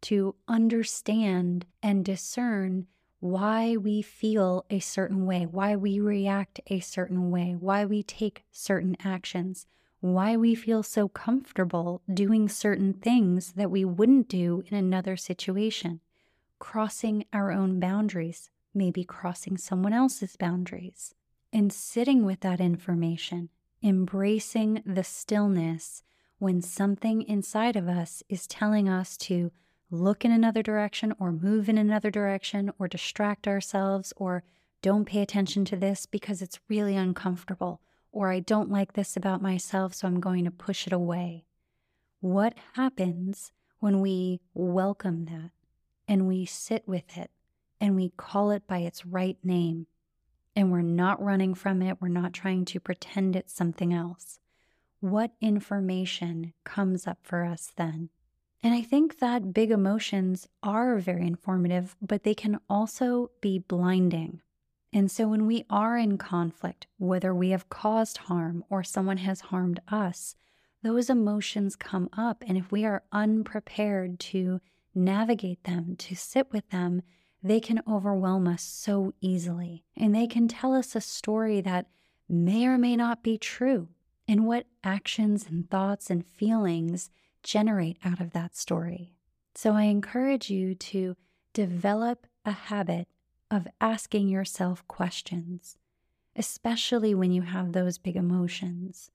to 0.03 0.35
understand 0.49 1.67
and 1.83 2.05
discern 2.05 2.87
why 3.21 3.77
we 3.77 4.03
feel 4.03 4.65
a 4.69 4.81
certain 4.81 5.27
way, 5.27 5.47
why 5.47 5.77
we 5.77 6.01
react 6.01 6.61
a 6.67 6.81
certain 6.81 7.31
way, 7.31 7.57
why 7.59 7.85
we 7.85 8.03
take 8.03 8.45
certain 8.51 8.97
actions, 9.05 9.67
why 10.01 10.37
we 10.37 10.55
feel 10.55 10.83
so 10.83 11.09
comfortable 11.09 12.03
doing 12.13 12.49
certain 12.49 12.93
things 12.93 13.53
that 13.53 13.71
we 13.71 13.85
wouldn't 13.85 14.29
do 14.29 14.65
in 14.67 14.77
another 14.77 15.17
situation, 15.17 16.01
crossing 16.59 17.25
our 17.33 17.53
own 17.53 17.79
boundaries, 17.79 18.51
maybe 18.75 19.05
crossing 19.05 19.57
someone 19.57 19.93
else's 19.93 20.37
boundaries, 20.37 21.15
and 21.53 21.73
sitting 21.73 22.25
with 22.25 22.41
that 22.41 22.61
information 22.61 23.49
embracing 23.83 24.83
the 24.87 25.05
stillness 25.05 26.03
when 26.39 26.63
something 26.63 27.23
inside 27.23 27.77
of 27.77 27.89
us 27.89 28.23
is 28.29 28.47
telling 28.47 28.89
us 28.89 29.17
to 29.17 29.51
look 29.93 30.25
in 30.25 30.33
another 30.33 30.63
direction 30.63 31.15
or 31.21 31.31
move 31.31 31.69
in 31.69 31.77
another 31.77 32.11
direction 32.11 32.73
or 32.79 32.89
distract 32.89 33.47
ourselves 33.47 34.13
or 34.17 34.43
don't 34.81 35.05
pay 35.05 35.21
attention 35.21 35.65
to 35.67 35.77
this 35.77 36.07
because 36.07 36.43
it's 36.43 36.59
really 36.69 36.97
uncomfortable 36.97 37.81
or 38.11 38.31
I 38.31 38.41
don't 38.41 38.71
like 38.71 38.93
this 38.93 39.17
about 39.17 39.41
myself, 39.41 39.95
so 39.95 40.07
I'm 40.07 40.21
going 40.21 40.45
to 40.45 40.51
push 40.51 40.87
it 40.87 40.93
away. 40.93 41.45
What 42.21 42.55
happens 42.75 43.53
when 43.81 44.01
we 44.01 44.41
welcome 44.55 45.25
that 45.27 45.51
and 46.07 46.29
we 46.29 46.45
sit 46.45 46.87
with 46.87 47.17
it 47.17 47.31
and 47.81 47.97
we 47.97 48.13
call 48.17 48.51
it 48.51 48.67
by 48.67 48.79
its 48.79 49.07
right 49.07 49.39
name 49.43 49.87
and 50.55 50.71
we're 50.71 50.83
not 50.83 51.23
running 51.23 51.55
from 51.55 51.81
it, 51.81 52.01
we're 52.01 52.09
not 52.09 52.35
trying 52.35 52.65
to 52.67 52.81
pretend 52.81 53.35
it's 53.35 53.55
something 53.55 53.93
else? 53.93 54.39
What 55.01 55.33
information 55.41 56.53
comes 56.65 57.07
up 57.07 57.19
for 57.23 57.45
us 57.45 57.73
then? 57.77 58.11
And 58.63 58.75
I 58.75 58.83
think 58.83 59.19
that 59.19 59.53
big 59.53 59.71
emotions 59.71 60.47
are 60.63 60.99
very 60.99 61.27
informative, 61.27 61.97
but 62.01 62.23
they 62.23 62.35
can 62.35 62.61
also 62.71 63.31
be 63.41 63.59
blinding. 63.59 64.41
And 64.93 65.11
so 65.11 65.27
when 65.27 65.47
we 65.47 65.65
are 65.71 65.97
in 65.97 66.19
conflict, 66.19 66.87
whether 66.99 67.35
we 67.35 67.51
have 67.51 67.71
caused 67.71 68.19
harm 68.19 68.65
or 68.71 68.85
someone 68.85 69.17
has 69.17 69.41
harmed 69.41 69.81
us, 69.89 70.37
those 70.83 71.11
emotions 71.11 71.77
come 71.77 72.09
up. 72.17 72.45
And 72.47 72.59
if 72.59 72.71
we 72.71 72.85
are 72.85 73.03
unprepared 73.11 74.21
to 74.21 74.61
navigate 74.95 75.65
them, 75.65 75.97
to 75.97 76.15
sit 76.15 76.53
with 76.53 76.69
them, 76.71 77.03
they 77.43 77.59
can 77.59 77.83
overwhelm 77.89 78.47
us 78.47 78.63
so 78.63 79.15
easily. 79.21 79.85
And 79.97 80.15
they 80.15 80.27
can 80.27 80.47
tell 80.47 80.75
us 80.75 80.95
a 80.95 81.01
story 81.01 81.61
that 81.63 81.87
may 82.29 82.67
or 82.67 82.79
may 82.79 82.95
not 82.95 83.23
be 83.23 83.39
true. 83.39 83.89
And 84.29 84.47
what 84.47 84.67
actions 84.85 85.47
and 85.49 85.69
thoughts 85.69 86.11
and 86.11 86.25
feelings 86.25 87.11
generate 87.43 87.99
out 88.05 88.21
of 88.21 88.33
that 88.33 88.57
story. 88.57 89.15
So 89.55 89.73
I 89.73 89.85
encourage 89.85 90.51
you 90.51 90.75
to 90.75 91.17
develop 91.53 92.27
a 92.45 92.53
habit 92.53 93.09
of 93.51 93.69
asking 93.81 94.29
yourself 94.29 94.87
questions, 94.89 95.77
especially 96.35 97.15
when 97.15 97.33
you 97.33 97.43
have 97.43 97.73
those 97.73 97.99
big 97.99 98.17
emotions. 98.17 99.11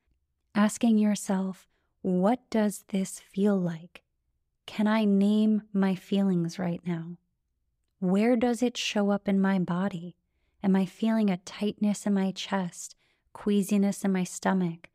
Asking 0.53 0.97
yourself, 0.97 1.67
what 2.01 2.39
does 2.49 2.85
this 2.89 3.19
feel 3.19 3.59
like? 3.59 4.03
Can 4.65 4.85
I 4.85 5.05
name 5.05 5.63
my 5.73 5.95
feelings 5.95 6.59
right 6.59 6.81
now? 6.85 7.17
Where 7.99 8.35
does 8.35 8.61
it 8.61 8.77
show 8.77 9.09
up 9.09 9.27
in 9.27 9.41
my 9.41 9.57
body? 9.57 10.15
Am 10.63 10.75
I 10.75 10.85
feeling 10.85 11.29
a 11.29 11.37
tightness 11.37 12.05
in 12.05 12.13
my 12.13 12.31
chest, 12.31 12.95
queasiness 13.33 14.03
in 14.03 14.11
my 14.11 14.23
stomach? 14.23 14.89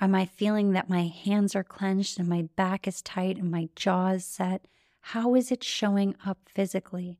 Am 0.00 0.14
I 0.14 0.26
feeling 0.26 0.72
that 0.72 0.90
my 0.90 1.06
hands 1.06 1.54
are 1.54 1.62
clenched 1.62 2.18
and 2.18 2.28
my 2.28 2.42
back 2.56 2.88
is 2.88 3.00
tight 3.00 3.36
and 3.38 3.50
my 3.50 3.68
jaw 3.76 4.08
is 4.08 4.24
set? 4.24 4.66
How 5.00 5.34
is 5.34 5.52
it 5.52 5.62
showing 5.62 6.16
up 6.26 6.38
physically? 6.46 7.18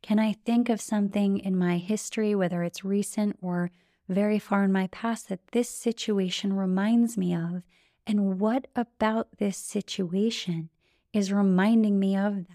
Can 0.00 0.18
I 0.18 0.32
think 0.32 0.68
of 0.68 0.80
something 0.80 1.38
in 1.38 1.58
my 1.58 1.76
history, 1.76 2.34
whether 2.34 2.62
it's 2.62 2.84
recent 2.84 3.36
or 3.42 3.70
very 4.08 4.38
far 4.38 4.64
in 4.64 4.72
my 4.72 4.86
past, 4.86 5.28
that 5.28 5.48
this 5.48 5.68
situation 5.68 6.54
reminds 6.54 7.18
me 7.18 7.34
of? 7.34 7.62
And 8.06 8.40
what 8.40 8.68
about 8.74 9.36
this 9.38 9.58
situation 9.58 10.70
is 11.12 11.32
reminding 11.32 11.98
me 11.98 12.16
of 12.16 12.46
that? 12.46 12.52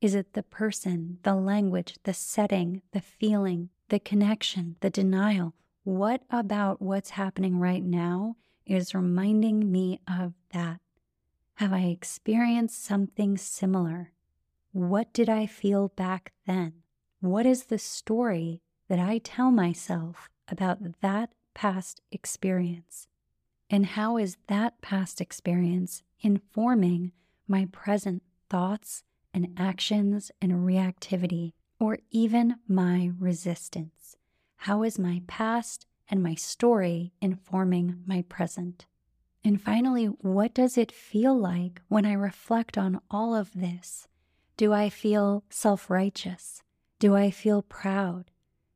Is 0.00 0.14
it 0.14 0.32
the 0.32 0.42
person, 0.42 1.18
the 1.22 1.34
language, 1.34 1.96
the 2.02 2.14
setting, 2.14 2.82
the 2.92 3.00
feeling, 3.00 3.68
the 3.90 4.00
connection, 4.00 4.76
the 4.80 4.90
denial? 4.90 5.54
What 5.84 6.22
about 6.30 6.82
what's 6.82 7.10
happening 7.10 7.60
right 7.60 7.84
now 7.84 8.36
is 8.68 8.94
reminding 8.94 9.72
me 9.72 10.00
of 10.06 10.34
that? 10.52 10.80
Have 11.54 11.72
I 11.72 11.86
experienced 11.86 12.84
something 12.84 13.36
similar? 13.36 14.12
What 14.72 15.12
did 15.12 15.28
I 15.28 15.46
feel 15.46 15.88
back 15.88 16.32
then? 16.46 16.74
What 17.20 17.46
is 17.46 17.64
the 17.64 17.78
story 17.78 18.60
that 18.88 19.00
I 19.00 19.18
tell 19.18 19.50
myself 19.50 20.28
about 20.46 21.00
that 21.00 21.30
past 21.54 22.00
experience? 22.12 23.08
And 23.68 23.86
how 23.86 24.16
is 24.18 24.36
that 24.46 24.80
past 24.80 25.20
experience 25.20 26.02
informing 26.20 27.12
my 27.48 27.66
present 27.72 28.22
thoughts 28.48 29.02
and 29.34 29.54
actions 29.56 30.30
and 30.40 30.52
reactivity, 30.52 31.52
or 31.80 31.98
even 32.10 32.56
my 32.68 33.10
resistance? 33.18 34.16
How 34.62 34.84
is 34.84 34.98
my 34.98 35.22
past 35.26 35.86
and 36.08 36.22
my 36.22 36.34
story 36.34 37.12
informing 37.20 38.02
my 38.06 38.22
present? 38.22 38.86
And 39.44 39.60
finally, 39.60 40.06
what 40.06 40.54
does 40.54 40.76
it 40.76 40.92
feel 40.92 41.38
like 41.38 41.80
when 41.88 42.04
I 42.04 42.12
reflect 42.12 42.76
on 42.76 43.00
all 43.10 43.34
of 43.34 43.52
this? 43.52 44.08
Do 44.56 44.72
I 44.72 44.90
feel 44.90 45.44
self 45.48 45.88
righteous? 45.88 46.62
Do 46.98 47.14
I 47.14 47.30
feel 47.30 47.62
proud? 47.62 48.30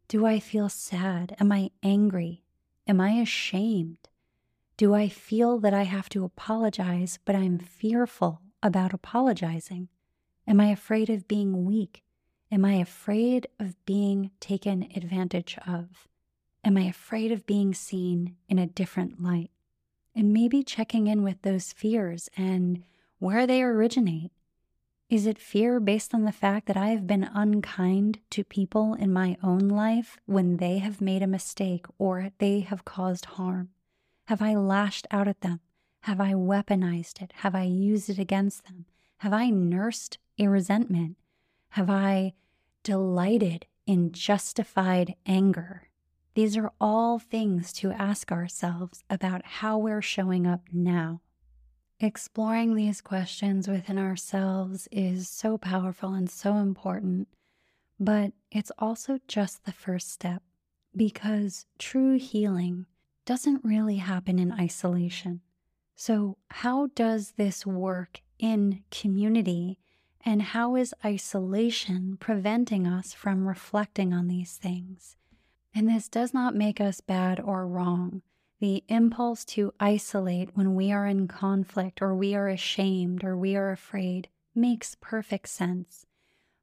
Do 0.09 0.27
I 0.27 0.39
feel 0.39 0.69
sad? 0.69 1.35
Am 1.41 1.51
I 1.51 1.71
angry? 1.83 2.45
Am 2.87 3.01
I 3.01 3.13
ashamed? 3.13 4.09
Do 4.77 4.95
I 4.95 5.09
feel 5.09 5.59
that 5.59 5.75
I 5.75 5.83
have 5.83 6.09
to 6.11 6.25
apologize, 6.25 7.19
but 7.25 7.35
I'm 7.35 7.59
fearful 7.59 8.41
about 8.63 8.93
apologizing? 8.93 9.89
Am 10.47 10.61
I 10.61 10.67
afraid 10.71 11.11
of 11.11 11.29
being 11.29 11.65
weak? 11.65 12.03
Am 12.51 12.65
I 12.65 12.75
afraid 12.75 13.47
of 13.59 13.83
being 13.87 14.31
taken 14.41 14.89
advantage 14.95 15.57
of? 15.67 16.09
Am 16.65 16.77
I 16.77 16.83
afraid 16.83 17.33
of 17.33 17.47
being 17.47 17.75
seen 17.75 18.37
in 18.49 18.59
a 18.59 18.67
different 18.67 19.23
light? 19.23 19.51
And 20.15 20.33
maybe 20.33 20.63
checking 20.63 21.07
in 21.07 21.23
with 21.23 21.43
those 21.43 21.73
fears 21.73 22.29
and 22.37 22.85
where 23.19 23.47
they 23.47 23.63
originate 23.63 24.33
is 25.13 25.27
it 25.27 25.39
fear 25.39 25.79
based 25.79 26.15
on 26.15 26.25
the 26.25 26.33
fact 26.33 26.67
that 26.67 26.77
I 26.79 26.89
have 26.89 27.07
been 27.07 27.29
unkind 27.35 28.21
to 28.31 28.45
people 28.45 28.95
in 28.95 29.13
my 29.13 29.37
own 29.43 29.69
life 29.69 30.17
when 30.25 30.57
they 30.57 30.79
have 30.79 31.03
made 31.03 31.23
a 31.23 31.27
mistake 31.27 31.85
or 31.99 32.31
they 32.39 32.61
have 32.61 32.87
caused 32.87 33.27
harm? 33.27 33.69
Have 34.29 34.41
I 34.41 34.55
lashed 34.55 35.07
out 35.11 35.29
at 35.29 35.43
them? 35.43 35.61
Have 36.05 36.19
I 36.19 36.33
weaponized 36.33 37.21
it? 37.21 37.33
Have 37.37 37.55
I 37.55 37.65
used 37.65 38.09
it 38.09 38.19
against 38.19 38.65
them? 38.65 38.87
Have 39.19 39.35
I 39.35 39.51
nursed 39.51 40.17
a 40.39 40.49
resentment? 40.49 41.19
Have 41.73 41.91
I 41.91 42.33
delighted 42.83 43.67
in 43.87 44.13
justified 44.13 45.15
anger? 45.27 45.91
These 46.35 46.57
are 46.57 46.73
all 46.81 47.19
things 47.19 47.73
to 47.75 47.93
ask 47.93 48.33
ourselves 48.33 49.05
about 49.11 49.45
how 49.45 49.77
we're 49.77 50.03
showing 50.03 50.47
up 50.47 50.63
now. 50.73 51.21
Exploring 52.01 52.75
these 52.75 53.01
questions 53.01 53.69
within 53.69 53.99
ourselves 53.99 54.89
is 54.91 55.29
so 55.29 55.59
powerful 55.59 56.15
and 56.15 56.31
so 56.31 56.57
important, 56.57 57.29
but 58.01 58.33
it's 58.51 58.73
also 58.79 59.21
just 59.29 59.65
the 59.65 59.73
first 59.73 60.11
step 60.11 60.43
because 60.97 61.67
true 61.79 62.19
healing 62.19 62.87
doesn't 63.25 63.65
really 63.65 63.97
happen 63.97 64.39
in 64.39 64.53
isolation. 64.53 65.43
So, 65.95 66.39
how 66.51 66.89
does 66.95 67.33
this 67.37 67.65
work 67.65 68.23
in 68.39 68.83
community? 68.91 69.79
And 70.25 70.41
how 70.41 70.77
is 70.77 70.95
isolation 71.05 72.17
preventing 72.19 72.87
us 72.87 73.13
from 73.13 73.47
reflecting 73.47 74.13
on 74.13 74.29
these 74.29 74.57
things? 74.57 75.17
And 75.75 75.89
this 75.89 76.09
does 76.09 76.35
not 76.35 76.55
make 76.55 76.81
us 76.81 77.01
bad 77.01 77.41
or 77.41 77.67
wrong. 77.67 78.23
The 78.61 78.85
impulse 78.89 79.45
to 79.47 79.75
isolate 79.81 80.51
when 80.55 80.75
we 80.75 80.93
are 80.93 81.07
in 81.07 81.27
conflict 81.27 82.01
or 82.01 82.15
we 82.15 82.35
are 82.35 82.49
ashamed 82.49 83.25
or 83.25 83.37
we 83.37 83.57
are 83.57 83.73
afraid 83.73 84.29
makes 84.55 84.97
perfect 85.01 85.49
sense. 85.49 86.07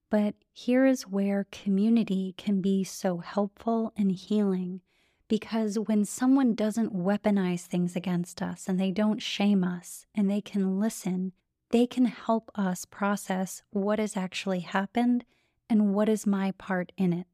But 0.10 0.36
here 0.52 0.86
is 0.86 1.08
where 1.08 1.48
community 1.52 2.34
can 2.38 2.62
be 2.62 2.84
so 2.84 3.18
helpful 3.18 3.94
and 3.98 4.12
healing 4.12 4.82
because 5.28 5.78
when 5.78 6.04
someone 6.06 6.56
doesn't 6.56 6.94
weaponize 6.96 7.66
things 7.66 7.96
against 7.96 8.42
us 8.42 8.68
and 8.68 8.80
they 8.80 8.92
don't 8.92 9.22
shame 9.22 9.64
us 9.64 10.08
and 10.16 10.30
they 10.30 10.42
can 10.42 10.80
listen, 10.80 11.34
they 11.70 11.86
can 11.86 12.06
help 12.06 12.52
us 12.56 12.84
process 12.86 13.62
what 13.70 14.00
has 14.00 14.18
actually 14.18 14.62
happened 14.62 15.24
and 15.70 15.94
what 15.94 16.10
is 16.10 16.26
my 16.26 16.52
part 16.58 16.92
in 16.98 17.14
it. 17.14 17.28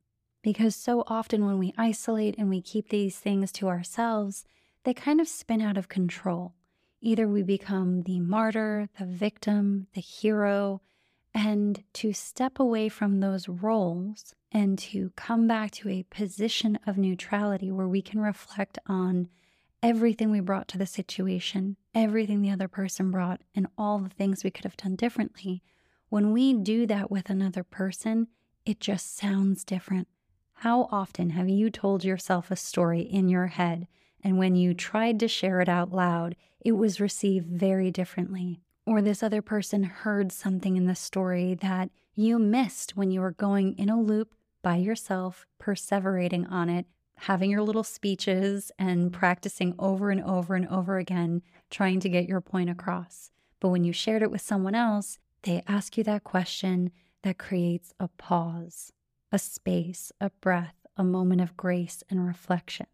Because 0.46 0.75
so 0.75 1.04
often 1.08 1.44
when 1.44 1.58
we 1.58 1.74
isolate 1.75 2.36
and 2.38 2.52
we 2.52 2.62
keep 2.62 2.90
these 2.90 3.18
things 3.18 3.52
to 3.54 3.68
ourselves, 3.68 4.46
they 4.84 4.94
kind 4.94 5.20
of 5.20 5.28
spin 5.28 5.60
out 5.60 5.75
of 5.75 5.90
control. 5.90 6.54
Either 7.02 7.28
we 7.28 7.42
become 7.42 8.04
the 8.04 8.20
martyr, 8.20 8.88
the 9.00 9.06
victim, 9.06 9.88
the 9.96 10.02
hero, 10.02 10.82
and 11.34 11.84
to 11.94 12.14
step 12.14 12.60
away 12.60 12.90
from 12.90 13.22
those 13.22 13.50
roles 13.50 14.36
and 14.52 14.78
to 14.78 15.12
come 15.16 15.48
back 15.48 15.72
to 15.72 15.90
a 15.90 16.06
position 16.12 16.78
of 16.86 16.96
neutrality 16.96 17.72
where 17.72 17.88
we 17.88 18.04
can 18.04 18.20
reflect 18.20 18.78
on 18.86 19.28
everything 19.82 20.30
we 20.30 20.42
brought 20.42 20.68
to 20.68 20.78
the 20.78 20.86
situation, 20.86 21.75
everything 21.96 22.44
the 22.44 22.52
other 22.52 22.68
person 22.68 23.10
brought, 23.10 23.42
and 23.56 23.66
all 23.80 23.98
the 23.98 24.10
things 24.10 24.44
we 24.44 24.52
could 24.52 24.64
have 24.66 24.78
done 24.78 24.96
differently. 24.96 25.64
When 26.10 26.32
we 26.32 26.54
do 26.54 26.86
that 26.86 27.10
with 27.10 27.32
another 27.32 27.64
person, 27.64 28.28
it 28.64 28.80
just 28.80 29.18
sounds 29.18 29.64
different. 29.64 30.08
How 30.55 30.88
often 30.91 31.31
have 31.31 31.50
you 31.50 31.69
told 31.69 32.03
yourself 32.03 32.50
a 32.50 32.55
story 32.55 33.01
in 33.01 33.29
your 33.29 33.47
head 33.47 33.88
And 34.24 34.39
when 34.39 34.55
you 34.55 34.74
tried 34.74 35.19
to 35.19 35.27
share 35.27 35.62
it 35.62 35.69
out 35.69 35.91
loud, 35.91 36.35
it 36.59 36.71
was 36.71 37.00
received 37.00 37.45
very 37.45 37.91
differently. 37.91 38.59
Or 38.88 39.00
this 39.01 39.21
other 39.21 39.43
person 39.43 39.83
heard 39.83 40.31
something 40.31 40.75
in 40.75 40.88
the 40.88 40.95
story 40.95 41.53
that 41.55 41.91
you 42.15 42.39
missed 42.39 42.97
when 42.97 43.12
you 43.12 43.21
were 43.21 43.31
going 43.31 43.77
in 43.77 43.89
a 43.89 44.01
loop 44.01 44.33
by 44.63 44.77
yourself, 44.77 45.45
perseverating 45.62 46.51
on 46.51 46.69
it, 46.69 46.88
having 47.17 47.51
your 47.51 47.62
little 47.62 47.83
speeches 47.83 48.71
and 48.79 49.13
practicing 49.13 49.75
over 49.77 50.09
and 50.09 50.24
over 50.24 50.55
and 50.55 50.67
over 50.69 50.97
again, 50.97 51.43
trying 51.69 52.00
to 52.00 52.09
get 52.09 52.27
your 52.27 52.41
point 52.41 52.69
across. 52.71 53.29
But 53.59 53.69
when 53.69 53.83
you 53.83 53.93
shared 53.93 54.24
it 54.24 54.31
with 54.31 54.41
someone 54.41 54.75
else, 54.75 55.19
they 55.43 55.63
ask 55.67 55.97
you 55.97 56.03
that 56.05 56.24
question 56.24 56.91
that 57.21 57.38
creates 57.38 57.93
a 58.00 58.07
pause, 58.07 58.91
a 59.36 59.38
space, 59.38 60.13
a 60.22 60.30
breath, 60.39 60.75
a 60.96 61.04
moment 61.04 61.42
of 61.42 61.58
grace 61.58 62.06
and 62.10 62.25
reflection. 62.25 62.86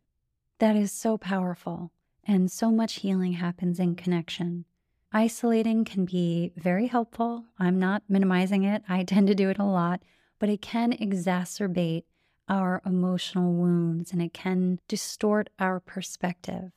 That 0.57 0.75
is 0.75 0.91
so 0.91 1.15
powerful, 1.15 1.91
and 2.23 2.51
so 2.51 2.71
much 2.71 3.01
healing 3.01 3.33
happens 3.33 3.79
in 3.79 3.93
connection. 3.93 4.65
Isolating 5.13 5.85
can 5.85 6.05
be 6.05 6.51
very 6.57 6.87
helpful. 6.87 7.45
I'm 7.59 7.77
not 7.77 8.01
minimizing 8.09 8.63
it, 8.63 8.81
I 8.89 9.03
tend 9.11 9.27
to 9.27 9.35
do 9.35 9.51
it 9.51 9.59
a 9.59 9.63
lot, 9.63 10.01
but 10.39 10.49
it 10.49 10.63
can 10.63 10.93
exacerbate 10.93 12.05
our 12.49 12.81
emotional 12.87 13.53
wounds 13.53 14.11
and 14.11 14.19
it 14.19 14.33
can 14.33 14.79
distort 14.87 15.51
our 15.59 15.79
perspective. 15.79 16.71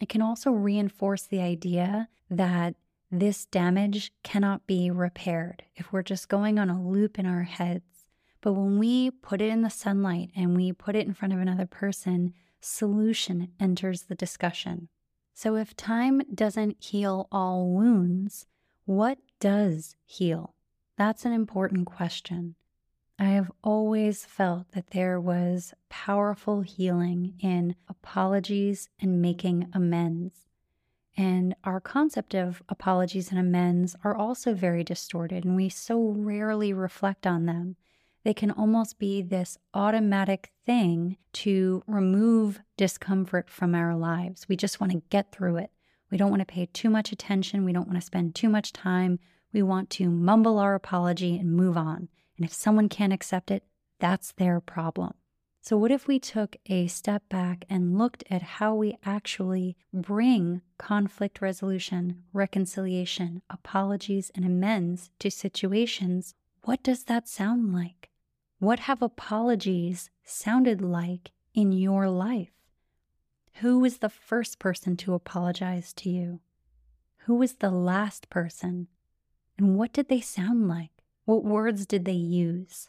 It 0.00 0.08
can 0.08 0.22
also 0.22 0.52
reinforce 0.52 1.24
the 1.24 1.42
idea 1.42 2.08
that 2.30 2.76
this 3.10 3.44
damage 3.44 4.10
cannot 4.22 4.66
be 4.66 4.90
repaired 4.90 5.64
if 5.76 5.92
we're 5.92 6.02
just 6.02 6.30
going 6.30 6.58
on 6.58 6.70
a 6.70 6.82
loop 6.82 7.18
in 7.18 7.26
our 7.26 7.42
heads. 7.42 7.91
But 8.42 8.54
when 8.54 8.78
we 8.78 9.10
put 9.10 9.40
it 9.40 9.50
in 9.50 9.62
the 9.62 9.70
sunlight 9.70 10.32
and 10.36 10.56
we 10.56 10.72
put 10.72 10.96
it 10.96 11.06
in 11.06 11.14
front 11.14 11.32
of 11.32 11.40
another 11.40 11.64
person, 11.64 12.34
solution 12.60 13.52
enters 13.58 14.02
the 14.02 14.16
discussion. 14.16 14.88
So, 15.32 15.56
if 15.56 15.74
time 15.76 16.20
doesn't 16.34 16.82
heal 16.82 17.28
all 17.32 17.70
wounds, 17.70 18.46
what 18.84 19.18
does 19.40 19.96
heal? 20.04 20.54
That's 20.98 21.24
an 21.24 21.32
important 21.32 21.86
question. 21.86 22.56
I 23.18 23.30
have 23.30 23.52
always 23.62 24.24
felt 24.24 24.72
that 24.72 24.90
there 24.90 25.20
was 25.20 25.72
powerful 25.88 26.62
healing 26.62 27.34
in 27.38 27.76
apologies 27.88 28.88
and 29.00 29.22
making 29.22 29.68
amends. 29.72 30.48
And 31.16 31.54
our 31.62 31.80
concept 31.80 32.34
of 32.34 32.62
apologies 32.68 33.30
and 33.30 33.38
amends 33.38 33.94
are 34.02 34.16
also 34.16 34.52
very 34.52 34.82
distorted, 34.82 35.44
and 35.44 35.54
we 35.54 35.68
so 35.68 36.00
rarely 36.08 36.72
reflect 36.72 37.26
on 37.26 37.46
them 37.46 37.76
they 38.24 38.34
can 38.34 38.50
almost 38.50 38.98
be 38.98 39.20
this 39.22 39.58
automatic 39.74 40.52
thing 40.64 41.16
to 41.32 41.82
remove 41.86 42.60
discomfort 42.76 43.50
from 43.50 43.74
our 43.74 43.96
lives. 43.96 44.48
We 44.48 44.56
just 44.56 44.80
want 44.80 44.92
to 44.92 45.02
get 45.10 45.32
through 45.32 45.56
it. 45.56 45.70
We 46.10 46.18
don't 46.18 46.30
want 46.30 46.40
to 46.40 46.46
pay 46.46 46.66
too 46.66 46.90
much 46.90 47.10
attention. 47.10 47.64
We 47.64 47.72
don't 47.72 47.88
want 47.88 47.98
to 47.98 48.06
spend 48.06 48.34
too 48.34 48.48
much 48.48 48.72
time. 48.72 49.18
We 49.52 49.62
want 49.62 49.90
to 49.90 50.10
mumble 50.10 50.58
our 50.58 50.74
apology 50.74 51.36
and 51.38 51.52
move 51.52 51.76
on. 51.76 52.08
And 52.36 52.46
if 52.46 52.52
someone 52.52 52.88
can't 52.88 53.12
accept 53.12 53.50
it, 53.50 53.64
that's 53.98 54.32
their 54.32 54.60
problem. 54.60 55.14
So, 55.64 55.76
what 55.76 55.92
if 55.92 56.08
we 56.08 56.18
took 56.18 56.56
a 56.66 56.88
step 56.88 57.28
back 57.28 57.64
and 57.70 57.96
looked 57.96 58.24
at 58.28 58.42
how 58.42 58.74
we 58.74 58.98
actually 59.04 59.76
bring 59.92 60.60
conflict 60.76 61.40
resolution, 61.40 62.24
reconciliation, 62.32 63.42
apologies, 63.48 64.32
and 64.34 64.44
amends 64.44 65.10
to 65.20 65.30
situations? 65.30 66.34
What 66.64 66.82
does 66.82 67.04
that 67.04 67.28
sound 67.28 67.72
like? 67.72 68.10
What 68.62 68.78
have 68.78 69.02
apologies 69.02 70.08
sounded 70.22 70.80
like 70.80 71.32
in 71.52 71.72
your 71.72 72.08
life? 72.08 72.52
Who 73.54 73.80
was 73.80 73.98
the 73.98 74.08
first 74.08 74.60
person 74.60 74.96
to 74.98 75.14
apologize 75.14 75.92
to 75.94 76.08
you? 76.08 76.38
Who 77.24 77.34
was 77.34 77.54
the 77.54 77.72
last 77.72 78.30
person? 78.30 78.86
And 79.58 79.76
what 79.76 79.92
did 79.92 80.08
they 80.08 80.20
sound 80.20 80.68
like? 80.68 80.92
What 81.24 81.42
words 81.42 81.86
did 81.86 82.04
they 82.04 82.12
use? 82.12 82.88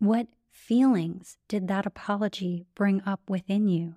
What 0.00 0.26
feelings 0.50 1.38
did 1.46 1.68
that 1.68 1.86
apology 1.86 2.66
bring 2.74 3.00
up 3.06 3.30
within 3.30 3.68
you? 3.68 3.94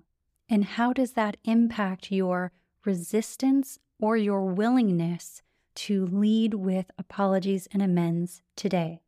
And 0.48 0.64
how 0.64 0.92
does 0.92 1.14
that 1.14 1.38
impact 1.42 2.12
your 2.12 2.52
resistance 2.84 3.80
or 3.98 4.16
your 4.16 4.44
willingness 4.44 5.42
to 5.74 6.06
lead 6.06 6.54
with 6.54 6.92
apologies 6.96 7.66
and 7.72 7.82
amends 7.82 8.42
today? 8.54 9.02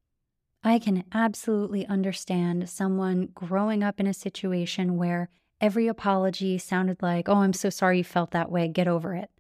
I 0.65 0.79
can 0.79 1.05
absolutely 1.13 1.87
understand 1.87 2.69
someone 2.71 3.31
growing 3.35 3.83
up 3.83 3.99
in 3.99 4.07
a 4.07 4.15
situation 4.15 4.97
where 4.97 5.29
every 5.61 5.89
apology 5.89 6.57
sounded 6.57 7.03
like, 7.03 7.29
oh, 7.29 7.39
I'm 7.39 7.53
so 7.53 7.69
sorry 7.69 7.99
you 7.99 8.05
felt 8.05 8.31
that 8.31 8.51
way, 8.51 8.69
get 8.69 8.87
over 8.87 9.15
it. 9.15 9.31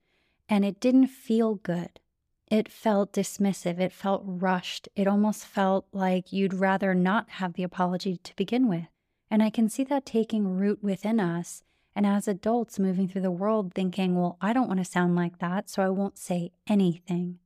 And 0.48 0.64
it 0.64 0.80
didn't 0.80 1.06
feel 1.06 1.54
good. 1.56 2.00
It 2.48 2.68
felt 2.68 3.12
dismissive. 3.12 3.78
It 3.78 3.92
felt 3.92 4.22
rushed. 4.26 4.88
It 4.96 5.06
almost 5.06 5.46
felt 5.46 5.86
like 5.92 6.32
you'd 6.32 6.52
rather 6.52 6.92
not 6.92 7.30
have 7.30 7.54
the 7.54 7.62
apology 7.62 8.18
to 8.24 8.36
begin 8.36 8.68
with. 8.68 8.88
And 9.30 9.42
I 9.42 9.48
can 9.48 9.68
see 9.68 9.84
that 9.84 10.04
taking 10.04 10.56
root 10.58 10.80
within 10.82 11.20
us. 11.20 11.62
And 11.94 12.04
as 12.04 12.26
adults 12.26 12.80
moving 12.80 13.06
through 13.06 13.22
the 13.22 13.30
world 13.30 13.74
thinking, 13.74 14.16
well, 14.16 14.38
I 14.40 14.52
don't 14.52 14.68
want 14.68 14.80
to 14.80 14.84
sound 14.84 15.14
like 15.14 15.38
that, 15.38 15.70
so 15.70 15.82
I 15.82 15.88
won't 15.88 16.18
say 16.18 16.50
anything. 16.66 17.38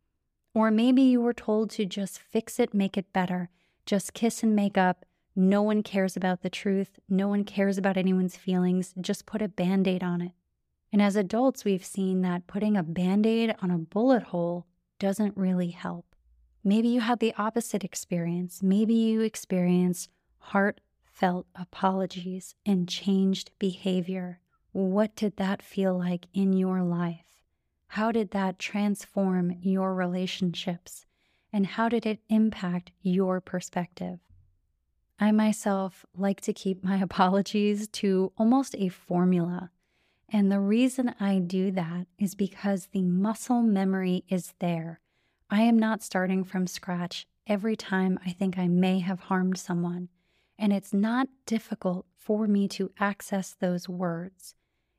Or 0.55 0.71
maybe 0.71 1.03
you 1.03 1.21
were 1.21 1.35
told 1.35 1.71
to 1.73 1.85
just 1.85 2.19
fix 2.19 2.59
it, 2.59 2.73
make 2.73 2.97
it 2.97 3.12
better 3.12 3.51
just 3.87 4.12
kiss 4.12 4.42
and 4.42 4.55
make 4.55 4.77
up. 4.77 5.05
No 5.35 5.62
one 5.62 5.83
cares 5.83 6.16
about 6.16 6.42
the 6.42 6.51
truth. 6.51 6.99
No 7.09 7.29
one 7.29 7.44
cares 7.44 7.79
about 7.79 7.96
anyone's 7.96 8.37
feelings. 8.37 8.94
Just 9.01 9.27
put 9.27 9.40
a 9.40 9.49
band 9.49 9.87
aid 9.87 10.03
on 10.03 10.20
it. 10.20 10.33
And 10.92 11.01
as 11.01 11.16
adults, 11.16 11.64
we've 11.64 11.85
seen 11.85 12.22
that 12.22 12.46
putting 12.46 12.77
a 12.77 12.83
band 12.83 13.27
aid 13.27 13.55
on 13.62 13.70
a 13.70 13.79
bullet 13.79 14.25
hole 14.25 14.66
doesn't 14.99 15.37
really 15.37 15.70
help. 15.70 16.16
Maybe 16.64 16.88
you 16.88 17.01
had 17.01 17.20
the 17.20 17.35
opposite 17.38 17.85
experience. 17.85 18.62
Maybe 18.62 18.94
you 18.94 19.20
experienced 19.20 20.11
heartfelt 20.38 21.46
apologies 21.55 22.55
and 22.64 22.88
changed 22.88 23.51
behavior. 23.59 24.40
What 24.72 25.14
did 25.14 25.37
that 25.37 25.62
feel 25.62 25.96
like 25.96 26.27
in 26.33 26.53
your 26.53 26.83
life? 26.83 27.27
How 27.88 28.11
did 28.11 28.33
that 28.33 28.59
transform 28.59 29.57
your 29.61 29.94
relationships? 29.94 31.07
And 31.53 31.67
how 31.67 31.89
did 31.89 32.07
it 32.07 32.21
impact 32.29 32.93
your 33.03 33.41
perspective? 33.41 34.21
I 35.19 35.33
myself 35.33 36.05
like 36.15 36.41
to 36.43 36.53
keep 36.53 36.85
my 36.85 36.97
apologies 37.03 37.89
to 37.89 38.33
almost 38.37 38.75
a 38.79 38.89
formula. 38.89 39.71
And 40.29 40.51
the 40.51 40.61
reason 40.61 41.15
I 41.21 41.39
do 41.39 41.71
that 41.73 42.07
is 42.19 42.35
because 42.35 42.89
the 42.93 43.03
muscle 43.03 43.63
memory 43.63 44.25
is 44.29 44.55
there. 44.59 45.01
I 45.49 45.63
am 45.63 45.79
not 45.79 46.03
starting 46.03 46.43
from 46.43 46.67
scratch 46.67 47.27
every 47.47 47.77
time 47.77 48.19
I 48.27 48.31
think 48.31 48.59
I 48.59 48.67
may 48.67 48.99
have 48.99 49.21
harmed 49.21 49.59
someone. 49.59 50.09
And 50.59 50.73
it's 50.73 50.93
not 50.93 51.29
difficult 51.45 52.07
for 52.17 52.47
me 52.47 52.67
to 52.69 52.91
access 52.99 53.55
those 53.55 53.89
words. 53.89 54.55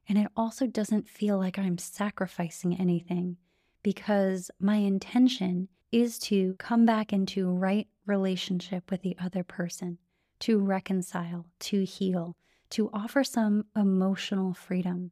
And 0.08 0.18
it 0.18 0.30
also 0.38 0.66
doesn't 0.66 1.10
feel 1.10 1.38
like 1.38 1.60
I'm 1.60 1.78
sacrificing 1.78 2.80
anything 2.80 3.38
because 3.84 4.50
my 4.60 4.78
intention 4.78 5.68
is 5.92 6.20
to 6.20 6.56
come 6.56 6.86
back 6.86 7.14
into 7.14 7.50
right 7.50 7.88
relationship 8.06 8.92
with 8.92 9.02
the 9.02 9.16
other 9.20 9.44
person, 9.44 9.98
to 10.40 10.60
reconcile, 10.60 11.46
to 11.60 11.84
heal, 11.84 12.36
to 12.72 12.90
offer 12.94 13.24
some 13.24 13.66
emotional 13.76 14.54
freedom. 14.54 15.12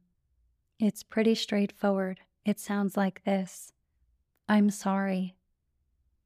It's 0.78 1.02
pretty 1.02 1.34
straightforward. 1.34 2.20
It 2.44 2.60
sounds 2.60 2.96
like 2.96 3.24
this 3.24 3.72
I'm 4.48 4.70
sorry. 4.70 5.34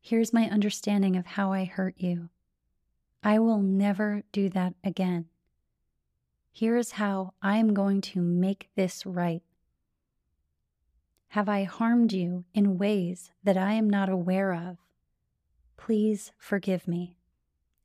Here's 0.02 0.32
my 0.32 0.48
understanding 0.48 1.16
of 1.16 1.26
how 1.26 1.52
I 1.52 1.64
hurt 1.64 1.94
you. 1.98 2.30
I 3.22 3.38
will 3.38 3.60
never 3.60 4.22
do 4.32 4.48
that 4.50 4.74
again. 4.82 5.26
Here's 6.52 6.92
how 6.92 7.34
I 7.40 7.58
am 7.58 7.74
going 7.74 8.00
to 8.02 8.20
make 8.20 8.70
this 8.74 9.06
right. 9.06 9.42
Have 11.34 11.48
I 11.48 11.62
harmed 11.62 12.12
you 12.12 12.44
in 12.54 12.76
ways 12.76 13.30
that 13.44 13.56
I 13.56 13.74
am 13.74 13.88
not 13.88 14.08
aware 14.08 14.52
of? 14.52 14.78
Please 15.76 16.32
forgive 16.36 16.88
me. 16.88 17.18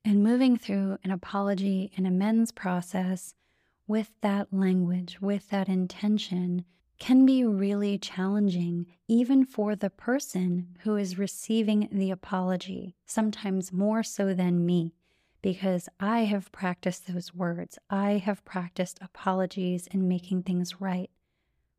And 0.03 0.23
moving 0.23 0.57
through 0.57 0.97
an 1.03 1.11
apology 1.11 1.91
and 1.95 2.07
amends 2.07 2.51
process 2.51 3.35
with 3.85 4.09
that 4.21 4.51
language, 4.51 5.21
with 5.21 5.51
that 5.51 5.69
intention, 5.69 6.65
can 6.97 7.23
be 7.23 7.45
really 7.45 7.99
challenging, 7.99 8.87
even 9.07 9.45
for 9.45 9.75
the 9.75 9.91
person 9.91 10.75
who 10.79 10.95
is 10.95 11.19
receiving 11.19 11.87
the 11.91 12.09
apology, 12.09 12.95
sometimes 13.05 13.71
more 13.71 14.01
so 14.01 14.33
than 14.33 14.65
me, 14.65 14.95
because 15.43 15.87
I 15.99 16.21
have 16.21 16.51
practiced 16.51 17.05
those 17.05 17.35
words. 17.35 17.77
I 17.91 18.13
have 18.13 18.43
practiced 18.43 18.97
apologies 19.03 19.87
and 19.91 20.09
making 20.09 20.41
things 20.41 20.81
right 20.81 21.11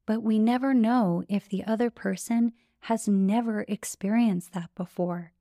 but 0.06 0.22
we 0.22 0.38
never 0.38 0.72
know 0.72 1.24
if 1.28 1.48
the 1.48 1.64
other 1.64 1.90
person 1.90 2.52
has 2.80 3.08
never 3.08 3.64
experienced 3.68 4.52
that 4.52 4.70
before. 4.74 5.32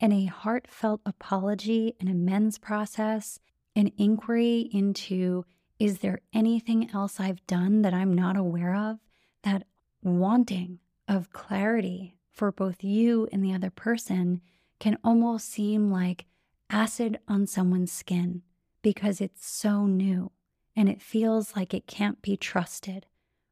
And 0.00 0.12
a 0.12 0.26
heartfelt 0.26 1.00
apology 1.06 1.94
and 2.00 2.08
amends 2.08 2.58
process, 2.58 3.38
an 3.74 3.92
inquiry 3.96 4.68
into 4.72 5.44
Is 5.78 5.98
there 5.98 6.20
anything 6.32 6.90
else 6.92 7.20
I've 7.20 7.46
done 7.46 7.82
that 7.82 7.94
I'm 7.94 8.12
not 8.12 8.36
aware 8.36 8.74
of? 8.74 8.98
That 9.44 9.64
wanting 10.02 10.80
of 11.06 11.32
clarity 11.32 12.16
for 12.32 12.50
both 12.50 12.82
you 12.82 13.28
and 13.32 13.44
the 13.44 13.54
other 13.54 13.70
person 13.70 14.40
can 14.80 14.98
almost 15.04 15.48
seem 15.48 15.90
like 15.90 16.26
acid 16.70 17.18
on 17.28 17.46
someone's 17.46 17.92
skin 17.92 18.42
because 18.82 19.20
it's 19.20 19.46
so 19.46 19.86
new 19.86 20.30
and 20.76 20.88
it 20.88 21.02
feels 21.02 21.56
like 21.56 21.74
it 21.74 21.86
can't 21.86 22.22
be 22.22 22.36
trusted, 22.36 23.06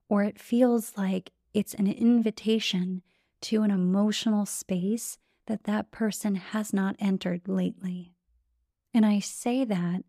or 0.09 0.23
it 0.23 0.41
feels 0.41 0.97
like 0.97 1.33
it's 1.55 1.75
an 1.75 1.87
invitation 1.87 3.03
to 3.43 3.63
an 3.63 3.71
emotional 3.71 4.47
space 4.47 5.19
that 5.47 5.65
that 5.65 5.91
person 5.91 6.35
has 6.35 6.73
not 6.73 6.97
entered 6.99 7.49
lately. 7.49 8.13
And 8.93 9.07
I 9.07 9.21
say 9.21 9.65
that 9.65 10.03